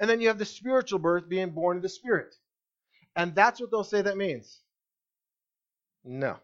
[0.00, 2.34] And then you have the spiritual birth being born of the Spirit.
[3.14, 4.60] And that's what they'll say that means.
[6.04, 6.36] No.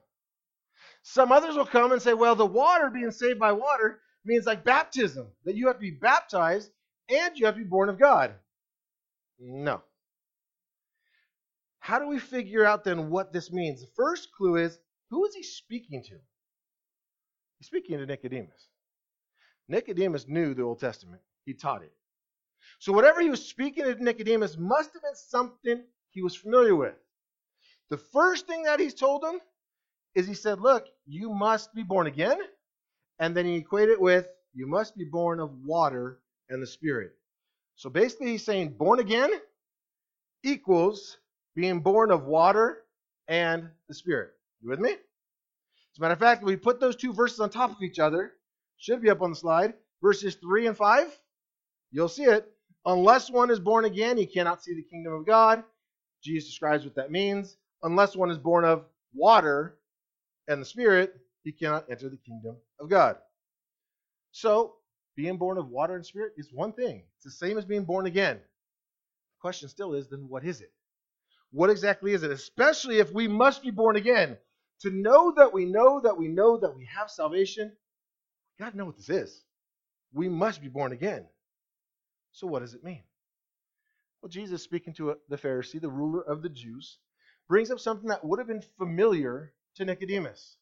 [1.03, 4.65] Some others will come and say, well, the water being saved by water means like
[4.65, 6.71] baptism, that you have to be baptized
[7.09, 8.35] and you have to be born of God.
[9.41, 9.83] No.
[11.81, 13.81] How do we figure out then what this means?
[13.81, 14.79] The first clue is
[15.11, 16.19] who is he speaking to?
[17.63, 18.71] He's speaking to Nicodemus.
[19.69, 21.93] Nicodemus knew the Old Testament, he taught it.
[22.81, 26.97] So whatever he was speaking to Nicodemus must have been something he was familiar with.
[27.89, 29.39] The first thing that he's told him
[30.17, 32.41] is he said, Look, you must be born again.
[33.21, 37.13] And then he equated it with, You must be born of water and the Spirit.
[37.77, 39.31] So basically, he's saying born again
[40.43, 41.17] equals
[41.55, 42.79] being born of water
[43.29, 44.33] and the Spirit.
[44.61, 44.97] You with me?
[45.93, 48.33] As a matter of fact, we put those two verses on top of each other,
[48.79, 51.21] should be up on the slide, verses 3 and 5,
[51.91, 52.51] you'll see it.
[52.85, 55.63] Unless one is born again, he cannot see the kingdom of God.
[56.23, 57.57] Jesus describes what that means.
[57.83, 59.79] Unless one is born of water
[60.49, 63.17] and the Spirit, he cannot enter the kingdom of God.
[64.33, 64.75] So,
[65.15, 67.03] being born of water and spirit is one thing.
[67.17, 68.37] It's the same as being born again.
[68.37, 70.73] The question still is then what is it?
[71.51, 72.31] What exactly is it?
[72.31, 74.39] Especially if we must be born again.
[74.83, 77.71] To know that we know that we know that we have salvation,
[78.59, 79.43] we got to know what this is.
[80.13, 81.25] We must be born again.
[82.33, 83.03] So, what does it mean?
[84.21, 86.99] Well, Jesus, speaking to uh, the Pharisee, the ruler of the Jews,
[87.49, 90.57] brings up something that would have been familiar to Nicodemus.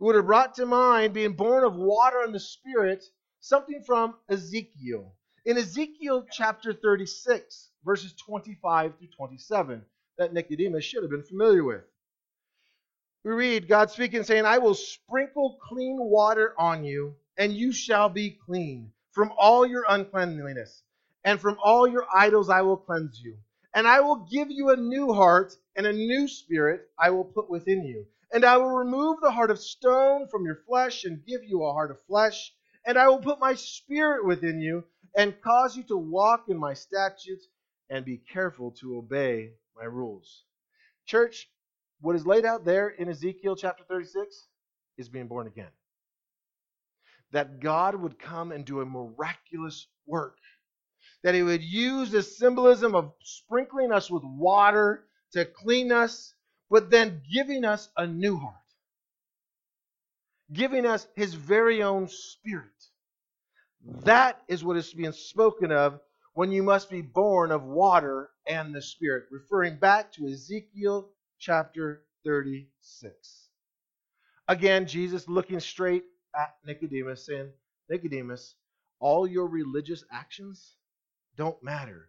[0.00, 3.04] It would have brought to mind being born of water and the Spirit,
[3.40, 5.14] something from Ezekiel.
[5.44, 9.82] In Ezekiel chapter 36, verses 25 through 27,
[10.18, 11.82] that Nicodemus should have been familiar with.
[13.24, 18.08] We read God speaking, saying, I will sprinkle clean water on you, and you shall
[18.08, 20.82] be clean from all your uncleanliness,
[21.24, 23.36] and from all your idols I will cleanse you.
[23.74, 27.48] And I will give you a new heart, and a new spirit I will put
[27.48, 28.06] within you.
[28.32, 31.72] And I will remove the heart of stone from your flesh, and give you a
[31.72, 32.52] heart of flesh.
[32.84, 34.82] And I will put my spirit within you,
[35.16, 37.46] and cause you to walk in my statutes,
[37.88, 40.42] and be careful to obey my rules.
[41.06, 41.48] Church,
[42.02, 44.48] what is laid out there in Ezekiel chapter 36
[44.98, 45.70] is being born again.
[47.30, 50.36] That God would come and do a miraculous work.
[51.22, 56.34] That he would use the symbolism of sprinkling us with water to clean us,
[56.68, 58.56] but then giving us a new heart.
[60.52, 62.66] Giving us his very own spirit.
[64.04, 66.00] That is what is being spoken of
[66.34, 71.08] when you must be born of water and the Spirit, referring back to Ezekiel
[71.42, 73.48] chapter 36.
[74.46, 76.04] Again, Jesus looking straight
[76.36, 77.50] at Nicodemus, saying,
[77.90, 78.54] Nicodemus,
[79.00, 80.76] all your religious actions
[81.36, 82.08] don't matter.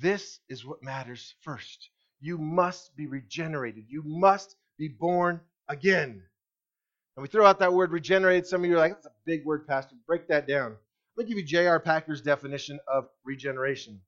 [0.00, 1.90] This is what matters first.
[2.20, 3.84] You must be regenerated.
[3.88, 6.22] You must be born again.
[7.16, 8.48] And we throw out that word regenerated.
[8.48, 9.94] Some of you are like, that's a big word, Pastor.
[10.08, 10.74] Break that down.
[11.16, 11.78] Let me give you J.I.
[11.78, 14.00] Packer's definition of regeneration.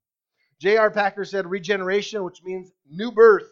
[0.59, 0.91] J.R.
[0.91, 3.49] Packer said regeneration, which means new birth,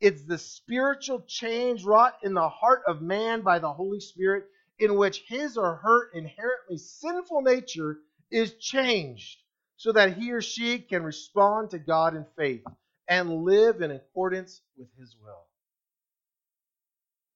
[0.00, 4.46] it's the spiritual change wrought in the heart of man by the Holy Spirit,
[4.78, 7.98] in which his or her inherently sinful nature
[8.30, 9.38] is changed
[9.76, 12.64] so that he or she can respond to God in faith
[13.08, 15.46] and live in accordance with his will.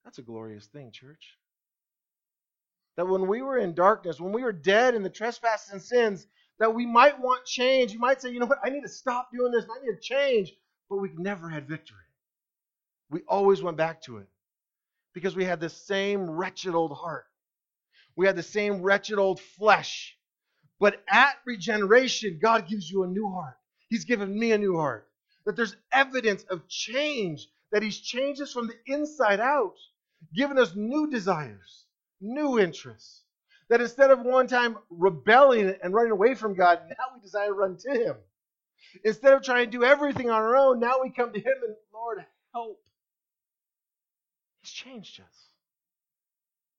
[0.04, 1.36] That's a glorious thing, church.
[2.96, 6.26] That when we were in darkness, when we were dead in the trespasses and sins,
[6.58, 7.92] that we might want change.
[7.92, 10.00] You might say, you know what, I need to stop doing this, I need to
[10.00, 10.52] change.
[10.90, 11.98] But we never had victory.
[13.12, 14.26] We always went back to it
[15.12, 17.26] because we had the same wretched old heart.
[18.16, 20.16] We had the same wretched old flesh.
[20.80, 23.58] But at regeneration, God gives you a new heart.
[23.90, 25.06] He's given me a new heart.
[25.44, 29.76] That there's evidence of change, that He's changed us from the inside out,
[30.34, 31.84] given us new desires,
[32.20, 33.24] new interests.
[33.68, 37.52] That instead of one time rebelling and running away from God, now we desire to
[37.52, 38.16] run to Him.
[39.04, 41.76] Instead of trying to do everything on our own, now we come to Him and,
[41.92, 42.80] Lord, help.
[44.62, 45.48] He's changed us.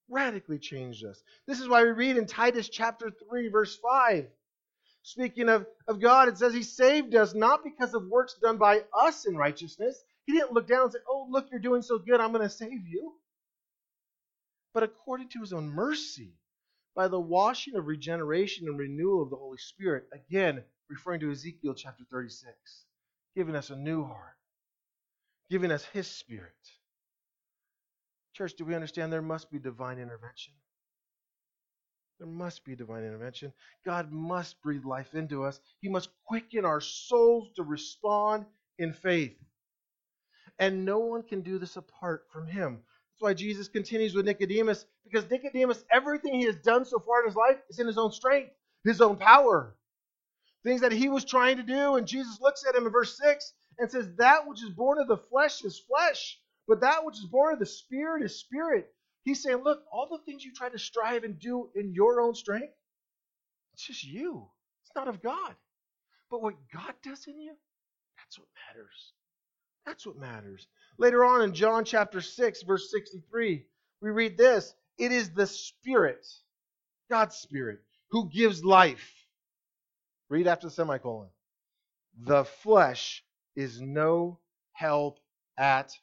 [0.09, 1.21] Radically changed us.
[1.47, 4.27] This is why we read in Titus chapter 3, verse 5.
[5.03, 8.83] Speaking of, of God, it says He saved us not because of works done by
[8.97, 10.01] us in righteousness.
[10.25, 12.49] He didn't look down and say, Oh, look, you're doing so good, I'm going to
[12.49, 13.13] save you.
[14.73, 16.33] But according to His own mercy,
[16.95, 20.05] by the washing of regeneration and renewal of the Holy Spirit.
[20.13, 22.53] Again, referring to Ezekiel chapter 36,
[23.35, 24.37] giving us a new heart,
[25.49, 26.53] giving us His Spirit.
[28.33, 30.53] Church, do we understand there must be divine intervention?
[32.19, 33.53] There must be divine intervention.
[33.85, 35.59] God must breathe life into us.
[35.81, 38.45] He must quicken our souls to respond
[38.77, 39.35] in faith.
[40.59, 42.79] And no one can do this apart from Him.
[43.13, 47.27] That's why Jesus continues with Nicodemus, because Nicodemus, everything he has done so far in
[47.27, 48.51] his life is in his own strength,
[48.83, 49.75] his own power.
[50.63, 51.95] Things that he was trying to do.
[51.95, 55.07] And Jesus looks at him in verse 6 and says, That which is born of
[55.07, 58.89] the flesh is flesh, but that which is born of the Spirit is spirit.
[59.23, 62.35] He's saying, look, all the things you try to strive and do in your own
[62.35, 62.73] strength,
[63.73, 64.47] it's just you.
[64.83, 65.55] It's not of God.
[66.29, 67.53] But what God does in you,
[68.17, 69.13] that's what matters.
[69.85, 70.67] That's what matters.
[70.97, 73.65] Later on in John chapter 6, verse 63,
[74.01, 76.25] we read this It is the Spirit,
[77.09, 77.79] God's Spirit,
[78.11, 79.13] who gives life.
[80.29, 81.29] Read after the semicolon.
[82.25, 83.23] The flesh
[83.55, 84.39] is no
[84.73, 85.19] help
[85.57, 85.93] at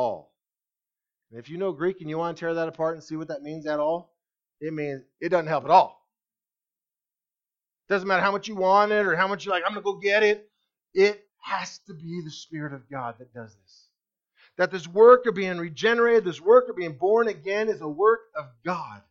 [0.00, 0.32] all.
[1.30, 3.28] And if you know Greek and you want to tear that apart and see what
[3.28, 4.14] that means at all,
[4.60, 6.00] it means it doesn't help at all.
[7.88, 9.92] Doesn't matter how much you want it or how much you're like, I'm going to
[9.92, 10.48] go get it.
[10.94, 13.86] It has to be the Spirit of God that does this.
[14.58, 18.20] That this work of being regenerated, this work of being born again, is a work
[18.36, 19.02] of God.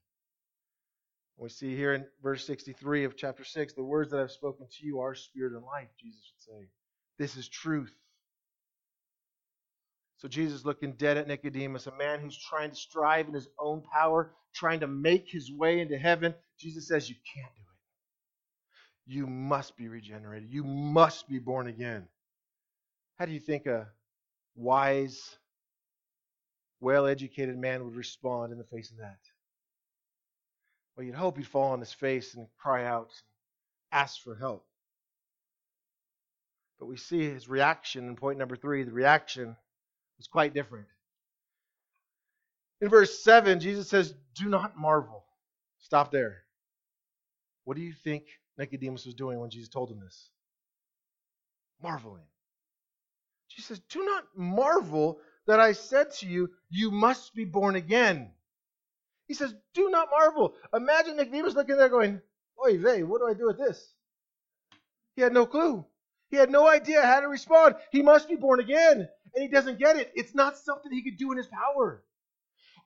[1.38, 4.86] We see here in verse 63 of chapter 6 the words that I've spoken to
[4.86, 6.68] you are spirit and life, Jesus would say.
[7.18, 7.94] This is truth.
[10.20, 13.82] So Jesus looking dead at Nicodemus, a man who's trying to strive in his own
[13.82, 16.36] power, trying to make his way into heaven.
[16.60, 19.16] Jesus says, You can't do it.
[19.16, 20.50] You must be regenerated.
[20.50, 22.06] You must be born again.
[23.18, 23.88] How do you think a
[24.56, 25.38] wise,
[26.82, 29.20] well educated man would respond in the face of that?
[30.98, 34.66] Well, you'd hope he'd fall on his face and cry out and ask for help.
[36.78, 38.84] But we see his reaction in point number three.
[38.84, 39.56] The reaction
[40.20, 40.86] was quite different.
[42.82, 45.24] In verse 7, Jesus says, Do not marvel.
[45.80, 46.44] Stop there.
[47.64, 48.24] What do you think
[48.58, 50.30] Nicodemus was doing when Jesus told him this?
[51.82, 52.24] Marveling.
[53.50, 58.32] Jesus says, Do not marvel that I said to you, You must be born again.
[59.28, 60.54] He says, Do not marvel.
[60.74, 62.22] Imagine Nicodemus looking there going,
[62.66, 63.94] Oy vey, what do I do with this?
[65.16, 65.86] He had no clue.
[66.30, 67.76] He had no idea how to respond.
[67.92, 70.12] He must be born again and he doesn't get it.
[70.16, 72.04] It's not something he could do in his power.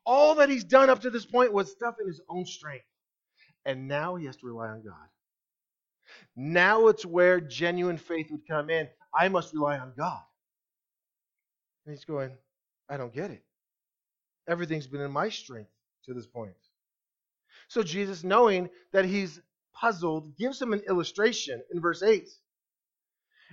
[0.05, 2.85] All that he's done up to this point was stuff in his own strength.
[3.65, 5.07] And now he has to rely on God.
[6.35, 8.89] Now it's where genuine faith would come in.
[9.17, 10.21] I must rely on God.
[11.85, 12.31] And he's going,
[12.89, 13.43] I don't get it.
[14.47, 15.69] Everything's been in my strength
[16.05, 16.51] to this point.
[17.69, 19.39] So Jesus, knowing that he's
[19.73, 22.29] puzzled, gives him an illustration in verse 8.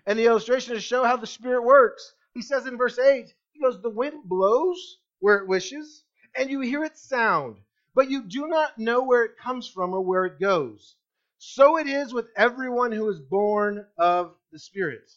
[0.06, 2.14] And the illustration is to show how the Spirit works.
[2.34, 6.04] He says in verse 8, he goes, The wind blows where it wishes,
[6.36, 7.56] and you hear its sound,
[7.94, 10.96] but you do not know where it comes from or where it goes.
[11.38, 15.10] So it is with everyone who is born of the Spirit.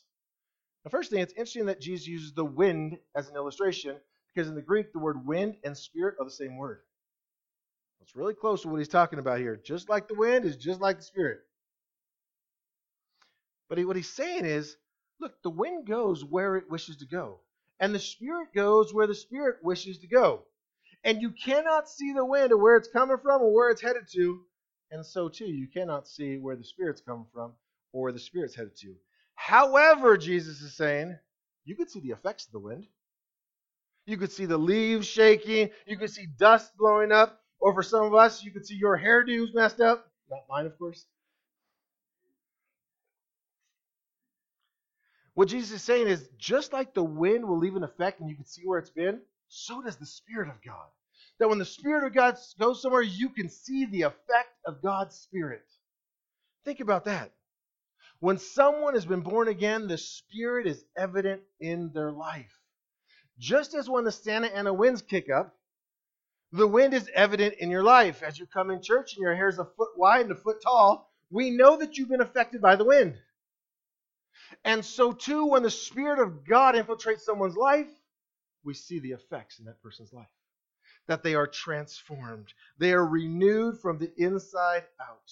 [0.84, 3.97] The first thing, it's interesting that Jesus uses the wind as an illustration,
[4.34, 6.82] because in the Greek, the word wind and spirit are the same word.
[8.02, 9.56] It's really close to what he's talking about here.
[9.56, 11.39] Just like the wind is just like the spirit.
[13.69, 14.76] But he, what he's saying is
[15.19, 17.39] Look, the wind goes where it wishes to go,
[17.80, 20.43] and the Spirit goes where the Spirit wishes to go.
[21.04, 24.08] And you cannot see the wind or where it's coming from or where it's headed
[24.13, 24.41] to.
[24.91, 27.54] And so, too, you cannot see where the Spirit's coming from
[27.91, 28.95] or where the Spirit's headed to.
[29.36, 31.17] However, Jesus is saying,
[31.65, 32.86] you could see the effects of the wind.
[34.06, 35.69] You could see the leaves shaking.
[35.88, 37.41] You could see dust blowing up.
[37.60, 40.08] Or for some of us, you could see your hairdos messed up.
[40.30, 41.06] Not mine, of course.
[45.36, 48.36] What Jesus is saying is just like the wind will leave an effect and you
[48.36, 50.88] can see where it's been, so does the Spirit of God.
[51.39, 55.15] That when the Spirit of God goes somewhere, you can see the effect of God's
[55.15, 55.65] Spirit.
[56.65, 57.32] Think about that.
[58.19, 62.54] When someone has been born again, the Spirit is evident in their life.
[63.40, 65.56] Just as when the Santa Ana winds kick up,
[66.52, 68.21] the wind is evident in your life.
[68.21, 70.62] As you come in church and your hair is a foot wide and a foot
[70.62, 73.17] tall, we know that you've been affected by the wind.
[74.63, 77.89] And so, too, when the Spirit of God infiltrates someone's life,
[78.63, 80.27] we see the effects in that person's life.
[81.08, 85.31] That they are transformed, they are renewed from the inside out.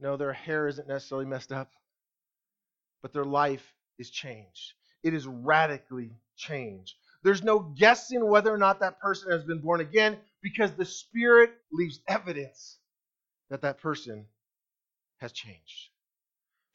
[0.00, 1.70] No, their hair isn't necessarily messed up,
[3.02, 4.74] but their life is changed.
[5.02, 6.94] It is radically changed.
[7.22, 11.52] There's no guessing whether or not that person has been born again because the Spirit
[11.72, 12.78] leaves evidence
[13.50, 14.26] that that person
[15.20, 15.90] has changed.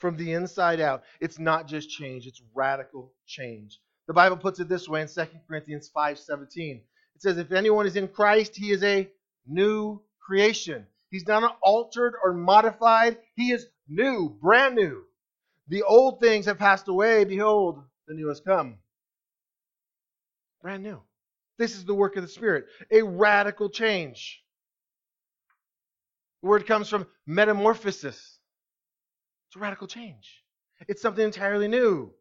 [0.03, 1.03] From the inside out.
[1.21, 3.79] It's not just change, it's radical change.
[4.07, 6.81] The Bible puts it this way in 2 Corinthians 5:17.
[7.15, 9.09] It says if anyone is in Christ, he is a
[9.47, 10.85] new creation.
[11.09, 13.17] He's not altered or modified.
[13.35, 15.05] He is new, brand new.
[15.69, 17.23] The old things have passed away.
[17.23, 18.79] Behold, the new has come.
[20.61, 21.01] Brand new.
[21.57, 24.43] This is the work of the Spirit, a radical change.
[26.41, 28.32] The word comes from metamorphosis.
[29.53, 30.43] It's radical change.
[30.87, 32.11] It's something entirely new.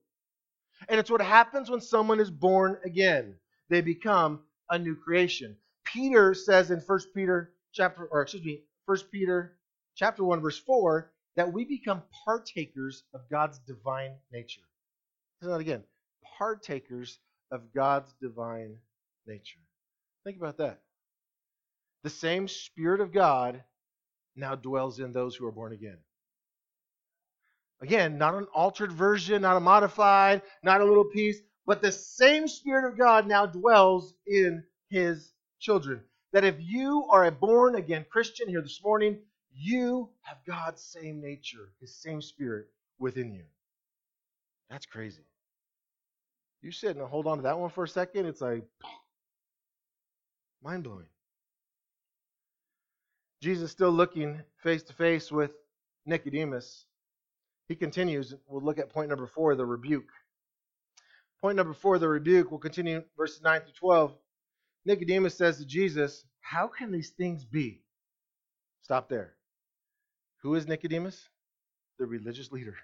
[0.91, 3.37] And it's what happens when someone is born again.
[3.71, 5.57] They become a new creation.
[5.83, 9.57] Peter says in 1 Peter chapter or excuse me, 1 Peter
[9.97, 14.61] chapter 1 verse 4 that we become partakers of God's divine nature.
[15.41, 15.85] Listen that again.
[16.39, 17.19] Partakers
[17.51, 18.77] of God's divine
[19.27, 19.61] nature.
[20.25, 20.83] Think about that.
[22.03, 23.65] The same Spirit of God
[24.37, 25.97] now dwells in those who are born again.
[27.83, 32.47] Again, not an altered version, not a modified, not a little piece, but the same
[32.47, 36.01] Spirit of God now dwells in His children.
[36.33, 39.19] That if you are a born again Christian here this morning,
[39.53, 42.69] you have God's same nature, His same Spirit
[43.01, 43.43] within you.
[44.71, 45.23] That's crazy.
[46.63, 48.65] You sit and hold on to that one for a second, it's like
[50.63, 51.07] mind blowing.
[53.43, 55.51] Jesus still looking face to face with
[56.07, 56.87] Nicodemus.
[57.69, 58.35] He continues.
[58.47, 60.09] We'll look at point number four, the rebuke.
[61.41, 62.51] Point number four, the rebuke.
[62.51, 64.15] We'll continue verses 9 through 12.
[64.85, 67.83] Nicodemus says to Jesus, How can these things be?
[68.83, 69.35] Stop there.
[70.43, 71.29] Who is Nicodemus?
[71.99, 72.77] The religious leader.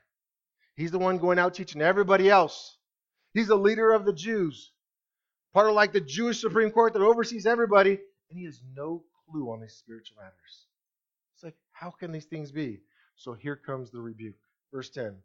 [0.77, 2.77] He's the one going out teaching everybody else.
[3.35, 4.73] He's the leader of the Jews,
[5.53, 7.91] part of like the Jewish Supreme Court that oversees everybody,
[8.31, 10.67] and he has no clue on these spiritual matters.
[11.35, 12.81] It's like, how can these things be?
[13.17, 14.37] So here comes the rebuke.
[14.73, 15.17] Verse 10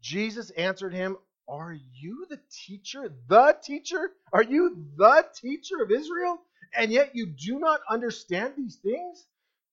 [0.00, 1.16] Jesus answered him,
[1.48, 4.10] Are you the teacher, the teacher?
[4.32, 6.38] Are you the teacher of Israel?
[6.76, 9.26] And yet you do not understand these things?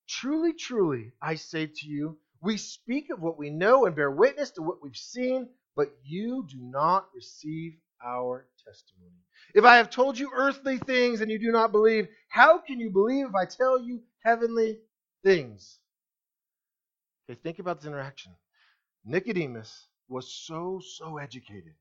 [0.07, 4.51] Truly, truly, I say to you, we speak of what we know and bear witness
[4.51, 7.73] to what we've seen, but you do not receive
[8.05, 9.15] our testimony.
[9.53, 12.89] If I have told you earthly things and you do not believe, how can you
[12.89, 14.79] believe if I tell you heavenly
[15.23, 15.77] things?
[17.29, 18.31] Okay, think about this interaction.
[19.05, 21.73] Nicodemus was so, so educated.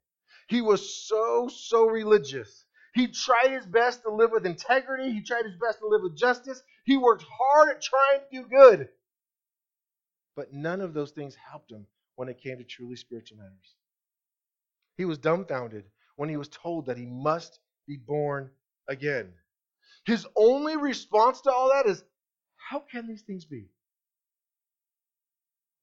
[0.49, 2.65] He was so, so religious.
[2.95, 5.13] He tried his best to live with integrity.
[5.13, 6.63] He tried his best to live with justice.
[6.85, 8.89] He worked hard at trying to do good.
[10.35, 13.75] But none of those things helped him when it came to truly spiritual matters.
[14.97, 15.85] He was dumbfounded
[16.17, 18.51] when he was told that he must be born
[18.89, 19.33] again.
[20.05, 22.03] His only response to all that is,
[22.57, 23.69] How can these things be?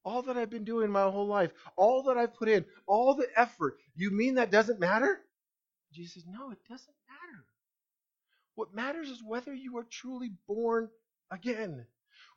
[0.08, 3.28] All that I've been doing my whole life, all that I've put in, all the
[3.36, 5.20] effort, you mean that doesn't matter?
[5.91, 7.43] Jesus says, No, it doesn't matter.
[8.55, 10.88] What matters is whether you are truly born
[11.30, 11.86] again,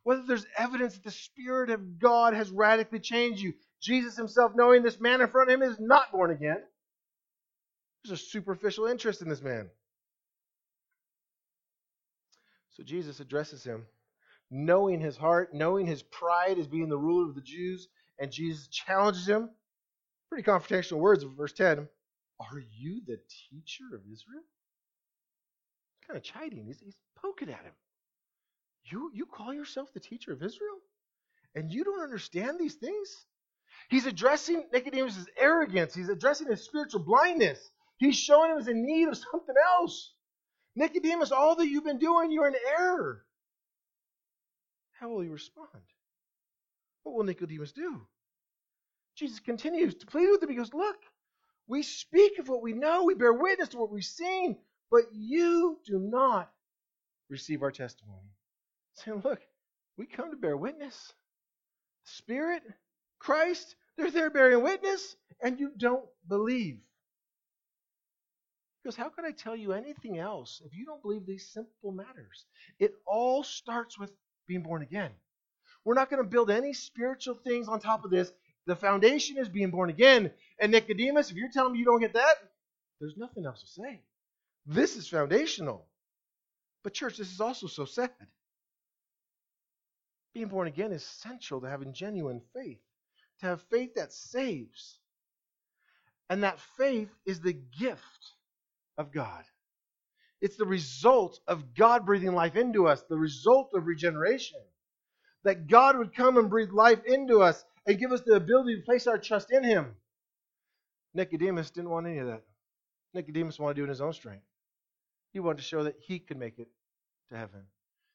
[0.02, 3.54] whether there's evidence that the Spirit of God has radically changed you.
[3.80, 6.60] Jesus himself, knowing this man in front of him is not born again,
[8.02, 9.70] there's a superficial interest in this man.
[12.70, 13.86] So Jesus addresses him,
[14.50, 17.88] knowing his heart, knowing his pride as being the ruler of the Jews,
[18.18, 19.50] and Jesus challenges him.
[20.28, 21.88] Pretty confrontational words of verse 10.
[22.40, 23.18] Are you the
[23.50, 24.42] teacher of Israel?
[26.10, 26.64] kind of chiding.
[26.66, 27.72] He's, he's poking at him.
[28.84, 30.78] You, you call yourself the teacher of Israel?
[31.54, 33.08] And you don't understand these things?
[33.88, 35.94] He's addressing Nicodemus' arrogance.
[35.94, 37.58] He's addressing his spiritual blindness.
[37.98, 40.12] He's showing him he's in need of something else.
[40.76, 43.24] Nicodemus, all that you've been doing, you're in error.
[45.00, 45.68] How will he respond?
[47.02, 48.02] What will Nicodemus do?
[49.16, 50.50] Jesus continues to plead with him.
[50.50, 50.98] He goes, Look,
[51.66, 54.58] we speak of what we know, we bear witness to what we've seen,
[54.90, 56.50] but you do not
[57.30, 58.28] receive our testimony.
[58.94, 59.40] Saying, Look,
[59.96, 61.14] we come to bear witness.
[62.04, 62.62] Spirit,
[63.18, 66.78] Christ, they're there bearing witness, and you don't believe.
[68.82, 72.44] Because how can I tell you anything else if you don't believe these simple matters?
[72.78, 74.10] It all starts with
[74.46, 75.10] being born again.
[75.84, 78.30] We're not going to build any spiritual things on top of this.
[78.66, 80.30] The foundation is being born again.
[80.60, 82.34] And Nicodemus, if you're telling me you don't get that,
[83.00, 84.00] there's nothing else to say.
[84.66, 85.86] This is foundational.
[86.82, 88.10] But, church, this is also so sad.
[90.34, 92.80] Being born again is essential to having genuine faith,
[93.40, 94.98] to have faith that saves.
[96.28, 98.34] And that faith is the gift
[98.96, 99.42] of God.
[100.40, 104.60] It's the result of God breathing life into us, the result of regeneration.
[105.44, 108.82] that God would come and breathe life into us and give us the ability to
[108.82, 109.96] place our trust in Him.
[111.14, 112.42] Nicodemus didn't want any of that.
[113.14, 114.44] Nicodemus wanted to do it in his own strength.
[115.32, 116.68] He wanted to show that he could make it
[117.30, 117.62] to heaven,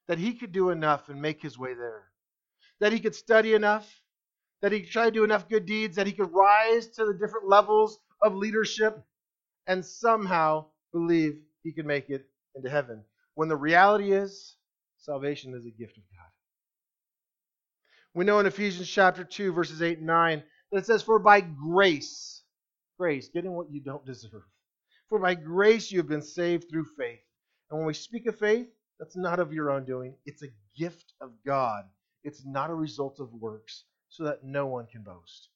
[0.08, 2.06] that he could do enough and make his way there,
[2.80, 4.02] that he could study enough,
[4.62, 7.14] that he could try to do enough good deeds, that he could rise to the
[7.14, 9.04] different levels of leadership
[9.68, 13.04] and somehow believe he could make it into heaven.
[13.34, 14.56] When the reality is,
[15.00, 16.30] salvation is a gift of God.
[18.14, 21.42] We know in Ephesians chapter 2, verses 8 and 9, that it says, For by
[21.42, 22.44] grace,
[22.98, 24.44] grace, getting what you don't deserve,
[25.10, 27.20] for by grace you have been saved through faith.
[27.70, 28.68] And when we speak of faith,
[29.00, 31.84] that's not of your own doing, it's a gift of God.
[32.24, 35.50] It's not a result of works, so that no one can boast.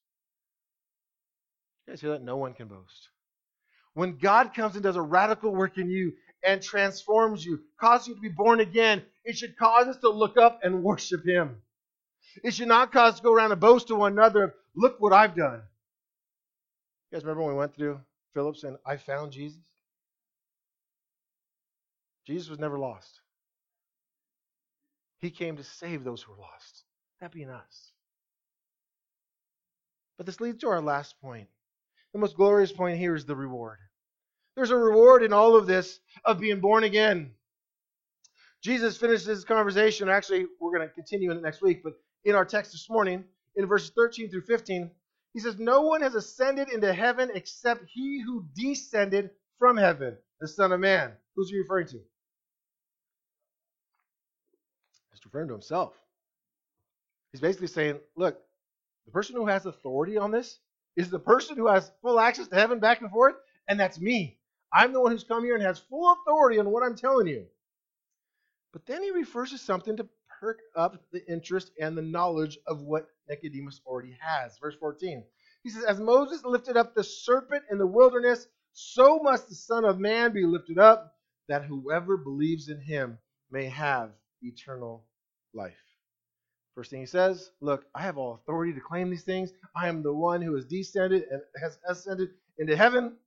[1.86, 2.24] You guys hear that?
[2.24, 3.10] No one can boast.
[3.94, 6.14] When God comes and does a radical work in you
[6.44, 10.38] and transforms you, causes you to be born again, it should cause us to look
[10.38, 11.62] up and worship Him.
[12.44, 15.14] It should not cause us to go around and boast to one another, look what
[15.14, 15.62] I've done.
[17.12, 18.00] You guys remember when we went through
[18.34, 19.60] Phillips and I found Jesus?
[22.26, 23.22] Jesus was never lost.
[25.20, 26.84] He came to save those who were lost,
[27.20, 27.92] that being us.
[30.18, 31.48] But this leads to our last point.
[32.14, 33.78] The most glorious point here is the reward.
[34.55, 37.32] There's a reward in all of this of being born again.
[38.62, 40.10] Jesus finishes his conversation.
[40.10, 41.93] Actually, we're going to continue in it next week, but
[42.26, 43.24] in our text this morning,
[43.55, 44.91] in verses 13 through 15,
[45.34, 50.47] he says, No one has ascended into heaven except he who descended from heaven, the
[50.47, 51.14] Son of Man.
[51.36, 51.99] Who's he referring to?
[55.12, 55.93] He's referring to himself.
[57.32, 58.39] He's basically saying, Look,
[59.05, 60.60] the person who has authority on this
[60.96, 63.36] is the person who has full access to heaven back and forth,
[63.68, 64.38] and that's me.
[64.74, 67.46] I'm the one who's come here and has full authority on what I'm telling you.
[68.72, 70.08] But then he refers to something to
[70.40, 74.58] perk up the interest and the knowledge of what Nicodemus already has.
[74.60, 75.24] Verse 14.
[75.64, 79.86] He says, As Moses lifted up the serpent in the wilderness, so must the Son
[79.86, 81.16] of Man be lifted up,
[81.48, 83.18] that whoever believes in him
[83.52, 84.12] may have
[84.42, 85.06] eternal
[85.54, 85.89] life.
[86.80, 89.52] First thing he says, Look, I have all authority to claim these things.
[89.76, 93.18] I am the one who has descended and has ascended into heaven.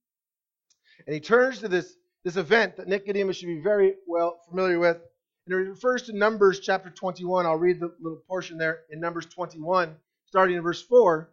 [1.07, 1.95] And he turns to this,
[2.25, 5.03] this event that Nicodemus should be very well familiar with
[5.45, 7.45] and it refers to Numbers chapter 21.
[7.45, 11.29] I'll read the little portion there in Numbers 21, starting in verse 4.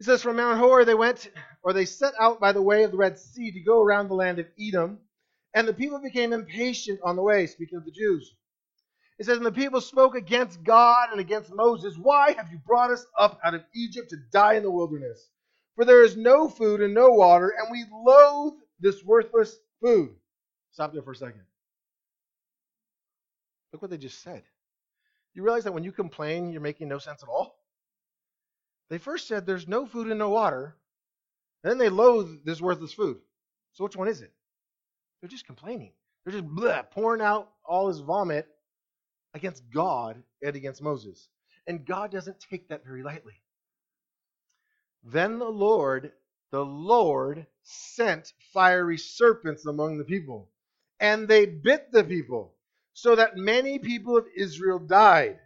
[0.00, 1.28] It says, From Mount Hor they went,
[1.62, 4.14] or they set out by the way of the Red Sea to go around the
[4.14, 5.00] land of Edom.
[5.52, 8.34] And the people became impatient on the way, speaking of the Jews.
[9.20, 11.94] It says, And the people spoke against God and against Moses.
[11.98, 15.28] Why have you brought us up out of Egypt to die in the wilderness?
[15.76, 20.16] For there is no food and no water, and we loathe this worthless food.
[20.72, 21.42] Stop there for a second.
[23.74, 24.42] Look what they just said.
[25.34, 27.58] You realize that when you complain, you're making no sense at all?
[28.88, 30.76] They first said there's no food and no water,
[31.62, 33.18] and then they loathe this worthless food.
[33.74, 34.32] So which one is it?
[35.20, 35.92] They're just complaining.
[36.24, 38.48] They're just bleh, pouring out all this vomit
[39.34, 41.28] against God and against Moses.
[41.66, 43.34] And God doesn't take that very lightly.
[45.04, 46.12] Then the Lord,
[46.50, 50.50] the Lord sent fiery serpents among the people,
[50.98, 52.54] and they bit the people
[52.92, 55.38] so that many people of Israel died.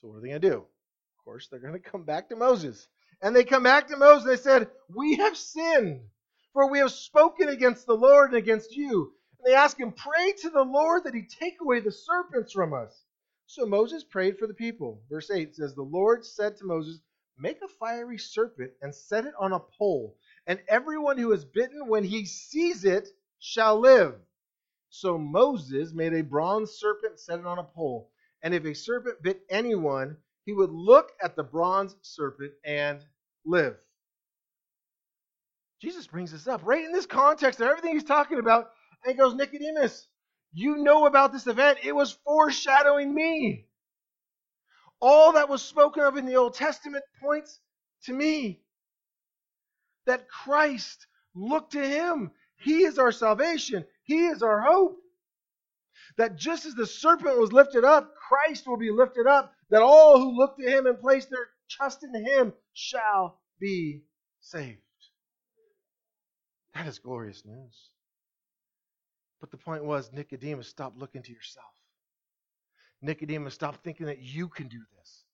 [0.00, 0.56] So, what are they going to do?
[0.56, 2.88] Of course, they're going to come back to Moses.
[3.20, 6.00] And they come back to Moses and they said, We have sinned,
[6.52, 9.12] for we have spoken against the Lord and against you.
[9.38, 12.72] And they ask him, Pray to the Lord that he take away the serpents from
[12.74, 13.04] us.
[13.46, 15.02] So Moses prayed for the people.
[15.10, 17.00] Verse 8 says, The Lord said to Moses,
[17.38, 20.16] Make a fiery serpent and set it on a pole,
[20.46, 23.08] and everyone who is bitten when he sees it
[23.38, 24.14] shall live.
[24.90, 28.10] So Moses made a bronze serpent, set it on a pole.
[28.42, 33.04] And if a serpent bit anyone, he would look at the bronze serpent and
[33.44, 33.76] live.
[35.80, 38.70] Jesus brings this up right in this context of everything he's talking about.
[39.04, 40.06] And goes, Nicodemus,
[40.52, 41.78] you know about this event.
[41.84, 43.66] It was foreshadowing me.
[45.00, 47.60] All that was spoken of in the Old Testament points
[48.04, 48.60] to me.
[50.06, 52.32] That Christ looked to him.
[52.56, 53.84] He is our salvation.
[54.04, 54.96] He is our hope.
[56.16, 60.18] That just as the serpent was lifted up, Christ will be lifted up, that all
[60.18, 64.02] who look to him and place their trust in him shall be
[64.40, 64.80] saved.
[66.74, 67.90] That is glorious news.
[69.40, 71.66] But the point was, Nicodemus, stop looking to yourself.
[73.02, 75.24] Nicodemus, stop thinking that you can do this.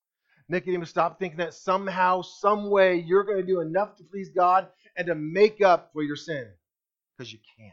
[0.48, 4.68] Nicodemus, stop thinking that somehow, some way, you're going to do enough to please God
[4.96, 6.46] and to make up for your sin.
[7.16, 7.72] Because you can't.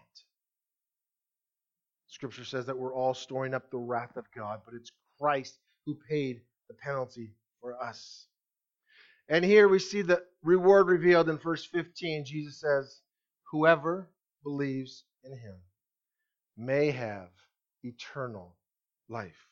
[2.07, 5.97] Scripture says that we're all storing up the wrath of God, but it's Christ who
[6.09, 8.27] paid the penalty for us.
[9.27, 12.25] And here we see the reward revealed in verse 15.
[12.25, 13.01] Jesus says,
[13.51, 14.09] Whoever
[14.43, 15.55] believes in him
[16.61, 17.29] may have
[17.83, 18.55] eternal
[19.09, 19.47] life.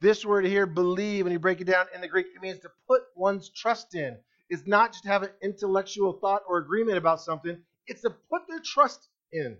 [0.00, 2.70] This word here, believe, when you break it down in the Greek, it means to
[2.86, 4.16] put one's trust in.
[4.48, 8.42] It's not just to have an intellectual thought or agreement about something, it's to put
[8.48, 9.56] their trust in.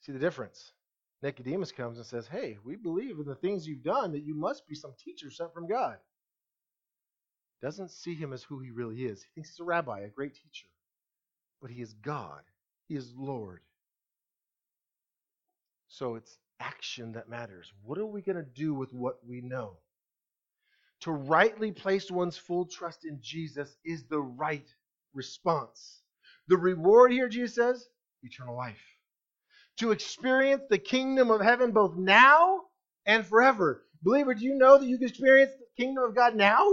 [0.00, 0.72] See the difference?
[1.22, 4.68] Nicodemus comes and says, Hey, we believe in the things you've done that you must
[4.68, 5.96] be some teacher sent from God.
[7.62, 9.22] Doesn't see him as who he really is.
[9.22, 10.66] He thinks he's a rabbi, a great teacher.
[11.62, 12.42] But he is God,
[12.88, 13.60] he is Lord.
[15.94, 17.72] So it's action that matters.
[17.84, 19.76] What are we going to do with what we know?
[21.02, 24.66] To rightly place one's full trust in Jesus is the right
[25.12, 26.00] response.
[26.48, 27.86] The reward here, Jesus says,
[28.24, 28.82] eternal life.
[29.76, 32.62] To experience the kingdom of heaven both now
[33.06, 33.84] and forever.
[34.02, 36.66] Believer, do you know that you can experience the kingdom of God now?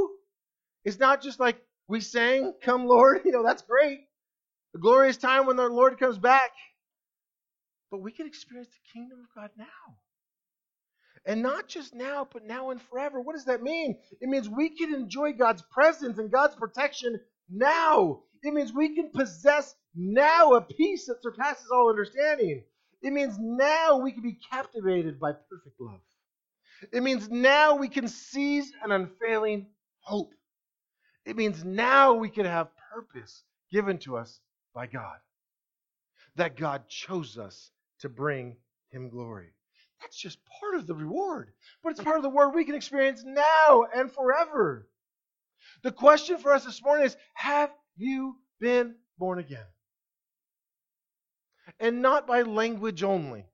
[0.83, 3.99] It's not just like we sang, Come Lord, you know, that's great.
[4.73, 6.49] The glorious time when the Lord comes back.
[7.91, 9.65] But we can experience the kingdom of God now.
[11.25, 13.21] And not just now, but now and forever.
[13.21, 13.99] What does that mean?
[14.21, 17.19] It means we can enjoy God's presence and God's protection
[17.49, 18.23] now.
[18.41, 22.63] It means we can possess now a peace that surpasses all understanding.
[23.03, 25.99] It means now we can be captivated by perfect love.
[26.91, 29.67] It means now we can seize an unfailing
[29.99, 30.31] hope.
[31.25, 34.39] It means now we can have purpose given to us
[34.73, 35.17] by God.
[36.35, 37.69] That God chose us
[38.01, 38.57] to bring
[38.89, 39.49] him glory.
[40.01, 43.23] That's just part of the reward, but it's part of the word we can experience
[43.23, 44.87] now and forever.
[45.83, 49.65] The question for us this morning is Have you been born again?
[51.79, 53.45] And not by language only.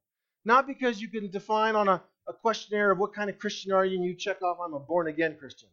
[0.45, 3.86] Not because you can define on a, a questionnaire of what kind of Christian are
[3.86, 5.70] you and you check off, I'm a born again Christian.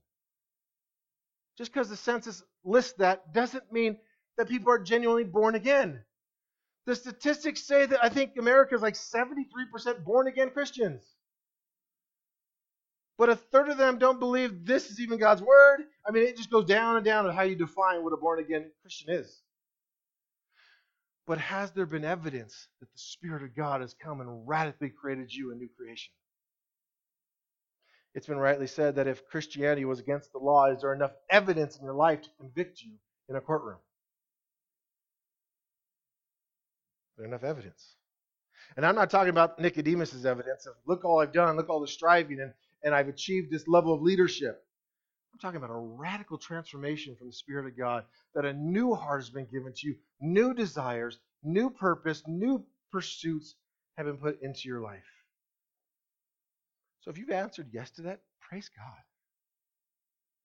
[1.56, 3.96] Just because the census lists that doesn't mean
[4.36, 6.02] that people are genuinely born again.
[6.86, 11.02] The statistics say that I think America is like 73% born again Christians.
[13.16, 15.84] But a third of them don't believe this is even God's word.
[16.06, 18.40] I mean, it just goes down and down on how you define what a born
[18.40, 19.40] again Christian is.
[21.26, 25.32] But has there been evidence that the Spirit of God has come and radically created
[25.32, 26.12] you a new creation?
[28.14, 31.78] It's been rightly said that if Christianity was against the law, is there enough evidence
[31.78, 32.92] in your life to convict you
[33.28, 33.78] in a courtroom?
[37.16, 37.94] There's enough evidence.
[38.76, 41.86] And I'm not talking about Nicodemus's evidence of look all I've done, look all the
[41.86, 42.52] striving, and,
[42.82, 44.64] and I've achieved this level of leadership.
[45.32, 48.04] I'm talking about a radical transformation from the Spirit of God,
[48.34, 53.56] that a new heart has been given to you, new desires, new purpose, new pursuits
[53.96, 55.02] have been put into your life.
[57.00, 59.02] So if you've answered yes to that, praise God.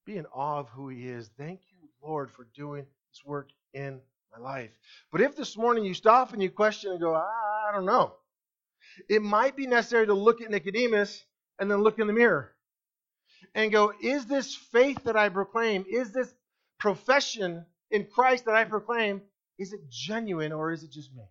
[0.06, 1.30] Be in awe of who He is.
[1.38, 4.00] Thank you, Lord, for doing this work in
[4.32, 4.72] my life.
[5.12, 8.14] But if this morning you stop and you question and go, I don't know,
[9.08, 11.24] it might be necessary to look at Nicodemus
[11.60, 12.54] and then look in the mirror
[13.56, 16.34] and go, Is this faith that I proclaim, is this
[16.80, 19.22] profession in Christ that I proclaim,
[19.58, 21.24] is it genuine or is it just me?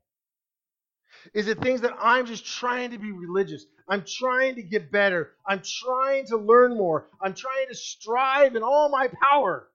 [1.35, 3.65] Is it things that I'm just trying to be religious?
[3.89, 5.33] I'm trying to get better.
[5.47, 7.09] I'm trying to learn more.
[7.21, 9.69] I'm trying to strive in all my power.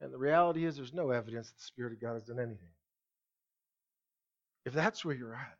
[0.00, 2.68] And the reality is, there's no evidence that the Spirit of God has done anything.
[4.64, 5.56] If that's where you're at,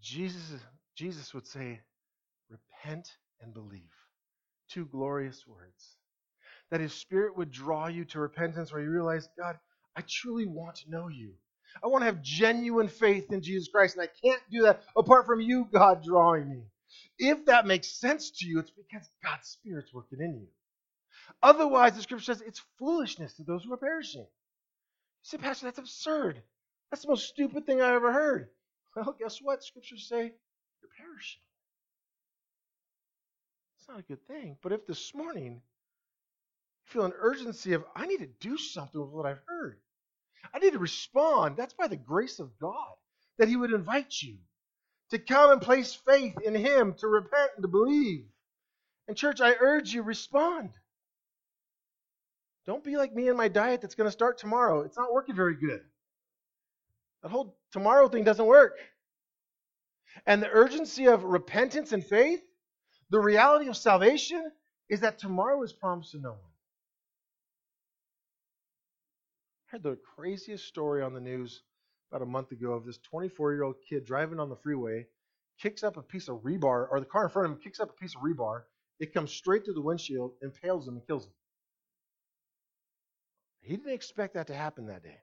[0.00, 0.60] Jesus,
[0.96, 1.80] Jesus would say,
[2.50, 3.08] Repent
[3.40, 3.82] and believe.
[4.70, 5.96] Two glorious words.
[6.70, 9.58] That His Spirit would draw you to repentance where you realize, God,
[9.96, 11.32] I truly want to know you.
[11.82, 15.26] I want to have genuine faith in Jesus Christ, and I can't do that apart
[15.26, 16.62] from you, God, drawing me.
[17.18, 20.46] If that makes sense to you, it's because God's Spirit's working in you.
[21.42, 24.22] Otherwise, the scripture says it's foolishness to those who are perishing.
[24.22, 24.26] You
[25.22, 26.42] say, Pastor, that's absurd.
[26.90, 28.48] That's the most stupid thing I ever heard.
[28.96, 29.62] Well, guess what?
[29.62, 31.42] Scriptures say you're perishing.
[33.78, 34.56] It's not a good thing.
[34.62, 35.60] But if this morning you
[36.86, 39.78] feel an urgency of, I need to do something with what I've heard,
[40.52, 42.94] I need to respond, that's by the grace of God
[43.38, 44.38] that He would invite you
[45.10, 48.24] to come and place faith in Him, to repent and to believe.
[49.06, 50.70] And, church, I urge you, respond.
[52.68, 54.82] Don't be like me and my diet that's going to start tomorrow.
[54.82, 55.80] It's not working very good.
[57.22, 58.76] That whole tomorrow thing doesn't work.
[60.26, 62.42] And the urgency of repentance and faith,
[63.08, 64.52] the reality of salvation,
[64.90, 66.38] is that tomorrow is promised to no one.
[69.66, 71.62] I heard the craziest story on the news
[72.10, 75.06] about a month ago of this 24 year old kid driving on the freeway,
[75.58, 77.88] kicks up a piece of rebar, or the car in front of him kicks up
[77.88, 78.64] a piece of rebar.
[79.00, 81.32] It comes straight through the windshield, impales him, and kills him.
[83.68, 85.18] He didn't expect that to happen that day.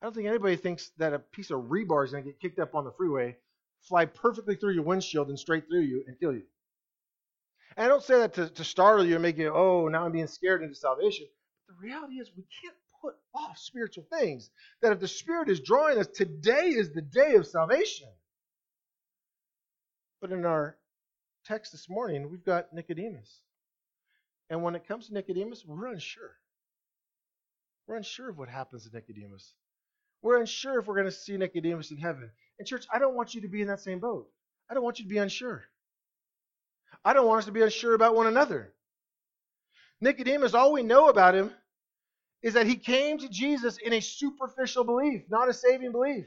[0.00, 2.58] I don't think anybody thinks that a piece of rebar is going to get kicked
[2.58, 3.38] up on the freeway,
[3.88, 6.42] fly perfectly through your windshield and straight through you and kill you.
[7.78, 10.12] And I don't say that to, to startle you and make you, oh, now I'm
[10.12, 11.26] being scared into salvation.
[11.66, 14.50] But the reality is, we can't put off spiritual things.
[14.82, 18.08] That if the Spirit is drawing us, today is the day of salvation.
[20.20, 20.76] But in our
[21.46, 23.40] text this morning, we've got Nicodemus.
[24.50, 26.36] And when it comes to Nicodemus, we're unsure.
[27.86, 29.54] We're unsure of what happens to Nicodemus.
[30.22, 32.30] We're unsure if we're going to see Nicodemus in heaven.
[32.58, 34.28] And, church, I don't want you to be in that same boat.
[34.70, 35.64] I don't want you to be unsure.
[37.04, 38.72] I don't want us to be unsure about one another.
[40.00, 41.50] Nicodemus, all we know about him
[42.42, 46.26] is that he came to Jesus in a superficial belief, not a saving belief.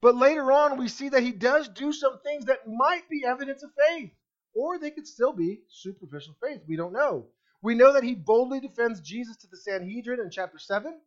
[0.00, 3.62] But later on, we see that he does do some things that might be evidence
[3.62, 4.10] of faith,
[4.54, 6.60] or they could still be superficial faith.
[6.68, 7.26] We don't know.
[7.64, 11.00] We know that he boldly defends Jesus to the Sanhedrin in chapter 7.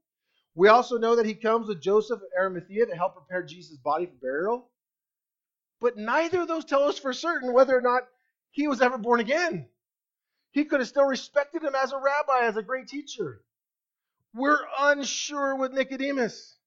[0.55, 4.07] We also know that he comes with Joseph of Arimathea to help prepare Jesus' body
[4.07, 4.67] for burial.
[5.79, 8.07] But neither of those tell us for certain whether or not
[8.49, 9.67] he was ever born again.
[10.49, 13.43] He could have still respected him as a rabbi, as a great teacher.
[14.33, 16.57] We're unsure with Nicodemus.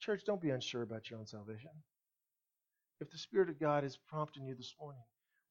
[0.00, 1.70] Church, don't be unsure about your own salvation.
[3.00, 5.02] If the Spirit of God is prompting you this morning,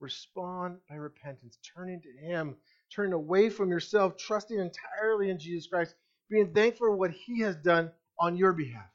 [0.01, 2.57] respond by repentance, turning to Him,
[2.93, 5.95] turning away from yourself, trusting entirely in Jesus Christ,
[6.29, 8.89] being thankful for what He has done on your behalf.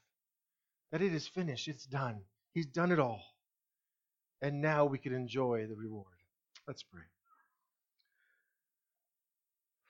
[0.91, 2.21] That it is finished, it's done.
[2.53, 3.23] He's done it all.
[4.43, 6.07] And now we can enjoy the reward.
[6.67, 7.03] Let's pray.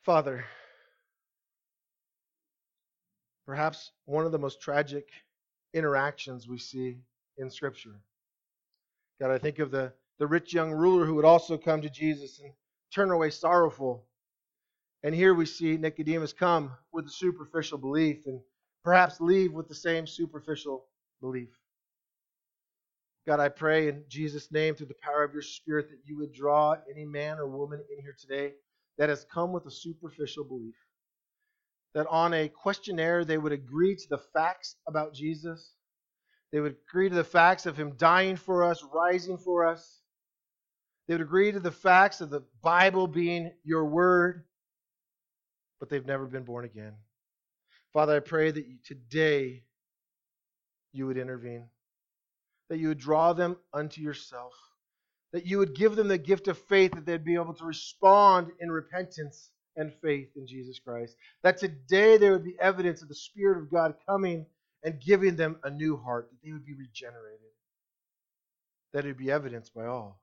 [0.03, 0.45] Father,
[3.47, 5.09] Perhaps one of the most tragic
[5.75, 6.99] interactions we see
[7.39, 8.01] in Scripture.
[9.21, 12.41] God, I think of the, the rich young ruler who would also come to Jesus
[12.41, 12.53] and
[12.95, 14.07] turn away sorrowful.
[15.03, 18.41] And here we see Nicodemus come with a superficial belief and
[18.85, 20.87] perhaps leave with the same superficial
[21.21, 21.51] belief.
[23.27, 26.33] God, I pray in Jesus' name, through the power of your Spirit, that you would
[26.33, 28.55] draw any man or woman in here today
[28.99, 30.75] that has come with a superficial belief
[31.95, 35.75] that on a questionnaire they would agree to the facts about Jesus.
[36.53, 40.02] They would agree to the facts of him dying for us, rising for us.
[41.13, 44.47] They would agree to the facts of the Bible being your word,
[45.79, 46.95] but they've never been born again.
[47.93, 49.65] Father, I pray that you, today
[50.95, 51.67] you would intervene,
[52.71, 54.55] that you would draw them unto yourself,
[55.35, 58.51] that you would give them the gift of faith, that they'd be able to respond
[58.61, 61.15] in repentance and faith in Jesus Christ.
[61.43, 64.47] That today there would be evidence of the Spirit of God coming
[64.83, 67.53] and giving them a new heart, that they would be regenerated.
[68.95, 70.22] That it would be evidenced by all.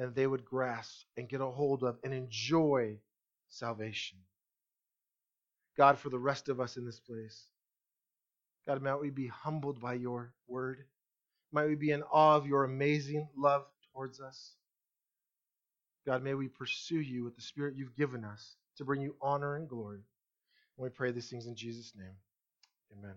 [0.00, 2.96] And they would grasp and get a hold of and enjoy
[3.50, 4.18] salvation.
[5.76, 7.44] God, for the rest of us in this place,
[8.66, 10.84] God, might we be humbled by your word.
[11.52, 14.54] Might we be in awe of your amazing love towards us.
[16.06, 19.56] God, may we pursue you with the Spirit you've given us to bring you honor
[19.56, 20.00] and glory.
[20.78, 22.16] And we pray these things in Jesus' name.
[22.98, 23.16] Amen.